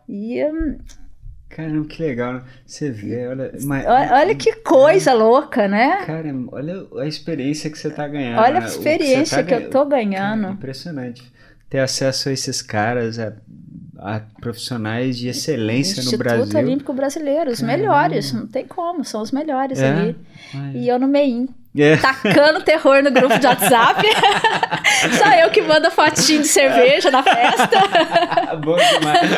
[0.10, 0.78] E hum,
[1.50, 2.34] Caramba, que legal.
[2.34, 2.44] né?
[2.66, 3.52] Você vê, olha.
[3.64, 6.04] mas- olha, olha que coisa louca, né?
[6.06, 8.40] Cara, olha a experiência que você tá ganhando.
[8.40, 8.68] Olha a né?
[8.68, 10.42] Experiência que, tá eu tô ganhando.
[10.44, 11.32] Cara, impressionante.
[11.70, 13.34] Ter acesso a esses caras, a, a
[14.40, 16.60] profissionais de excelência no Instituto Brasil.
[16.60, 17.78] Olímpico Brasileiro, os Caramba.
[17.78, 19.90] melhores, não tem como, são os melhores É?
[19.90, 20.16] ali.
[20.54, 20.72] Ai.
[20.76, 21.98] E eu no meio, É.
[21.98, 24.04] tacando terror no grupo de WhatsApp.
[25.18, 27.80] Só eu que mando fotinho de cerveja na festa.
[28.64, 29.32] Bom demais.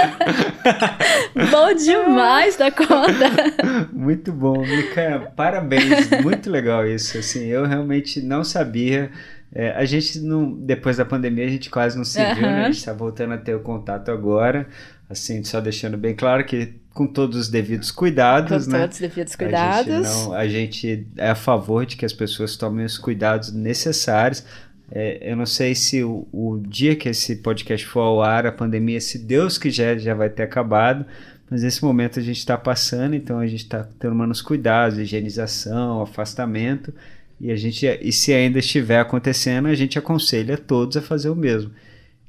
[1.52, 3.90] Bom demais da conta.
[3.92, 4.64] Muito bom.
[4.94, 6.10] Cara, parabéns.
[6.24, 7.18] Muito legal isso.
[7.18, 9.12] Assim, eu realmente não sabia.
[9.54, 12.62] É, a gente não, depois da pandemia, a gente quase não se viu, né?
[12.62, 14.68] A gente está voltando a ter o contato agora.
[15.10, 18.82] Assim, só deixando bem claro que com todos os devidos cuidados, Com né?
[18.82, 19.86] todos os devidos A cuidados.
[19.94, 24.44] gente, não- a gente é a favor de que as pessoas tomem os cuidados necessários.
[24.92, 28.52] É, eu não sei se o, o dia que esse podcast for ao ar, a
[28.52, 31.06] pandemia, se Deus quiser, já vai ter acabado.
[31.50, 36.02] Mas nesse momento a gente está passando, então a gente está tomando os cuidados, higienização,
[36.02, 36.94] afastamento.
[37.40, 41.36] E a gente, e se ainda estiver acontecendo, a gente aconselha todos a fazer o
[41.36, 41.72] mesmo.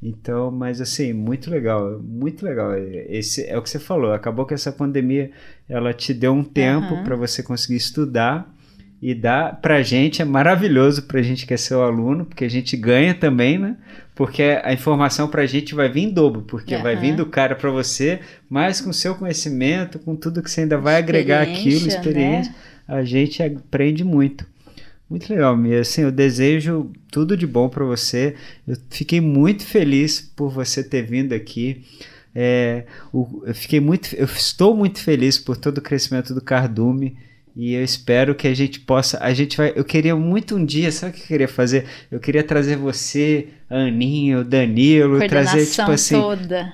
[0.02, 2.72] Então, mas assim, muito legal, muito legal.
[2.76, 4.12] Esse é o que você falou.
[4.12, 5.30] Acabou que essa pandemia,
[5.68, 7.04] ela te deu um tempo Aham.
[7.04, 8.50] para você conseguir estudar
[9.02, 12.76] e dá pra gente é maravilhoso pra gente que é seu aluno, porque a gente
[12.76, 13.76] ganha também, né?
[14.14, 17.00] Porque a informação pra gente vai vir em dobro, porque vai Aham.
[17.00, 20.96] vir do cara pra você, mas com seu conhecimento, com tudo que você ainda vai
[20.96, 22.54] agregar aquilo, Experiência, experiência,
[22.86, 24.46] a gente aprende muito.
[25.10, 25.80] Muito legal, Mia.
[25.80, 28.36] Assim, eu desejo tudo de bom para você.
[28.66, 31.84] Eu fiquei muito feliz por você ter vindo aqui.
[32.32, 37.16] É, eu fiquei muito, eu estou muito feliz por todo o crescimento do Cardume.
[37.56, 39.18] E eu espero que a gente possa.
[39.20, 39.72] A gente vai.
[39.74, 41.86] Eu queria muito um dia, sabe o que eu queria fazer?
[42.08, 46.14] Eu queria trazer você, a Aninha, o Danilo, trazer, tipo assim.
[46.14, 46.72] toda.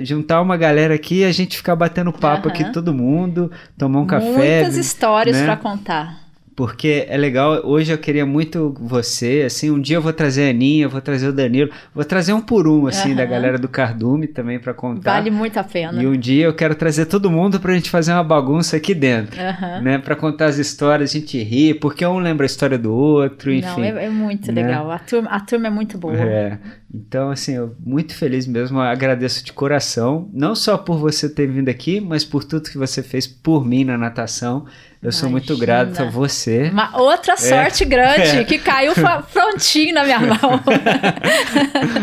[0.00, 2.54] juntar uma galera aqui e a gente ficar batendo papo uhum.
[2.54, 4.60] aqui, todo mundo, tomar um Muitas café.
[4.60, 5.46] Muitas histórias né?
[5.46, 6.29] para contar
[6.60, 7.62] porque é legal.
[7.64, 11.00] Hoje eu queria muito você, assim, um dia eu vou trazer a Aninha, eu vou
[11.00, 13.16] trazer o Danilo, vou trazer um por um, assim, uhum.
[13.16, 15.14] da galera do Cardume também para contar.
[15.14, 16.02] Vale muito a pena.
[16.02, 19.40] E um dia eu quero trazer todo mundo pra gente fazer uma bagunça aqui dentro,
[19.40, 19.80] uhum.
[19.80, 19.96] né?
[19.96, 23.80] Pra contar as histórias, a gente rir, porque um lembra a história do outro, enfim.
[23.80, 24.62] Não, é, é muito né?
[24.62, 24.90] legal.
[24.90, 26.14] A turma, a turma é muito boa.
[26.14, 26.58] É.
[26.92, 31.70] Então, assim, eu muito feliz mesmo, agradeço de coração, não só por você ter vindo
[31.70, 34.66] aqui, mas por tudo que você fez por mim na natação.
[35.02, 35.20] Eu Imagina.
[35.20, 36.68] sou muito grato a você.
[36.68, 37.36] Uma outra é.
[37.36, 37.86] sorte é.
[37.86, 38.44] grande é.
[38.44, 38.92] que caiu
[39.32, 40.62] prontinho na minha mão.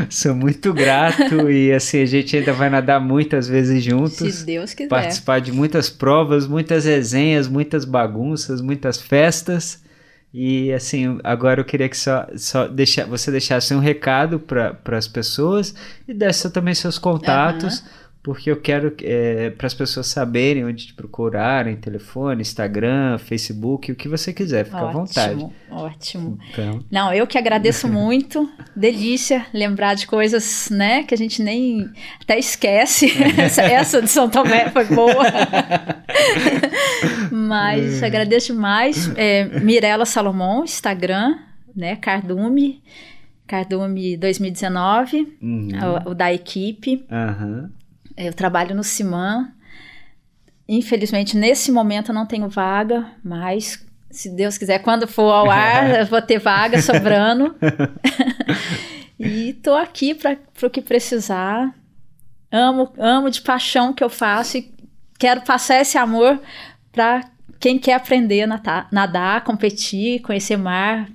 [0.09, 4.33] sou muito grato e assim a gente ainda vai nadar muitas vezes juntos.
[4.33, 4.89] Se Deus quiser.
[4.89, 9.79] Participar de muitas provas, muitas resenhas, muitas bagunças, muitas festas.
[10.33, 15.07] E assim, agora eu queria que só, só deixar, você deixasse um recado para as
[15.07, 15.73] pessoas
[16.07, 17.79] e desse também seus contatos.
[17.79, 23.89] Uhum porque eu quero é, para as pessoas saberem onde te procurarem, telefone, Instagram, Facebook,
[23.89, 25.47] o que você quiser, fica ótimo, à vontade.
[25.71, 26.37] Ótimo.
[26.51, 26.83] Então.
[26.91, 31.89] Não, eu que agradeço muito, delícia lembrar de coisas, né, que a gente nem
[32.21, 33.13] até esquece.
[33.39, 35.23] essa, essa de São Tomé foi boa.
[37.31, 38.07] Mas é.
[38.07, 39.09] agradeço demais.
[39.15, 41.37] É, Mirela Salomão, Instagram,
[41.73, 42.83] né, Cardume.
[43.47, 45.69] Cardume 2019, uhum.
[46.05, 47.05] o, o, da equipe.
[47.09, 47.69] Uhum.
[48.17, 49.53] Eu trabalho no CIMAN.
[50.67, 55.99] Infelizmente, nesse momento eu não tenho vaga, mas se Deus quiser, quando for ao ar,
[56.01, 57.55] eu vou ter vaga sobrando.
[59.19, 61.73] e tô aqui para o que precisar.
[62.51, 64.73] Amo, amo de paixão o que eu faço e
[65.19, 66.39] quero passar esse amor
[66.91, 71.09] para quem quer aprender a nadar, nadar, competir, conhecer mar,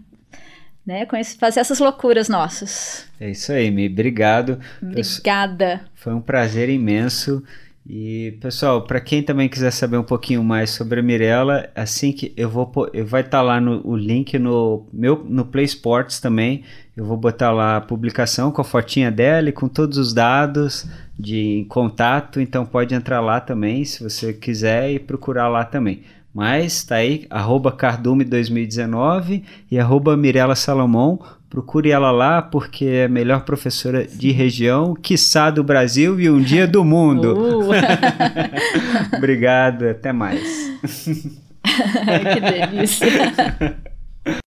[0.87, 1.07] né?
[1.39, 3.07] Fazer essas loucuras nossas.
[3.21, 3.89] É isso aí, Mi.
[3.89, 4.59] Obrigado.
[4.83, 5.83] Obrigada.
[5.95, 7.43] Foi um prazer imenso.
[7.89, 12.33] E pessoal, para quem também quiser saber um pouquinho mais sobre a Mirella, assim que
[12.37, 16.21] eu vou eu vai estar tá lá no o link no meu no Play Sports
[16.21, 16.63] também.
[16.97, 20.87] Eu vou botar lá a publicação com a fotinha dela e com todos os dados
[21.19, 26.03] de contato, então pode entrar lá também se você quiser e procurar lá também.
[26.35, 31.21] Mas tá aí, arroba cardume2019 e arroba Mirella Salomão.
[31.51, 36.41] Procure ela lá porque é a melhor professora de região, quiçá do Brasil e um
[36.41, 37.37] dia do mundo.
[37.63, 39.17] Uh.
[39.17, 40.43] Obrigado, até mais.
[41.63, 43.07] que delícia.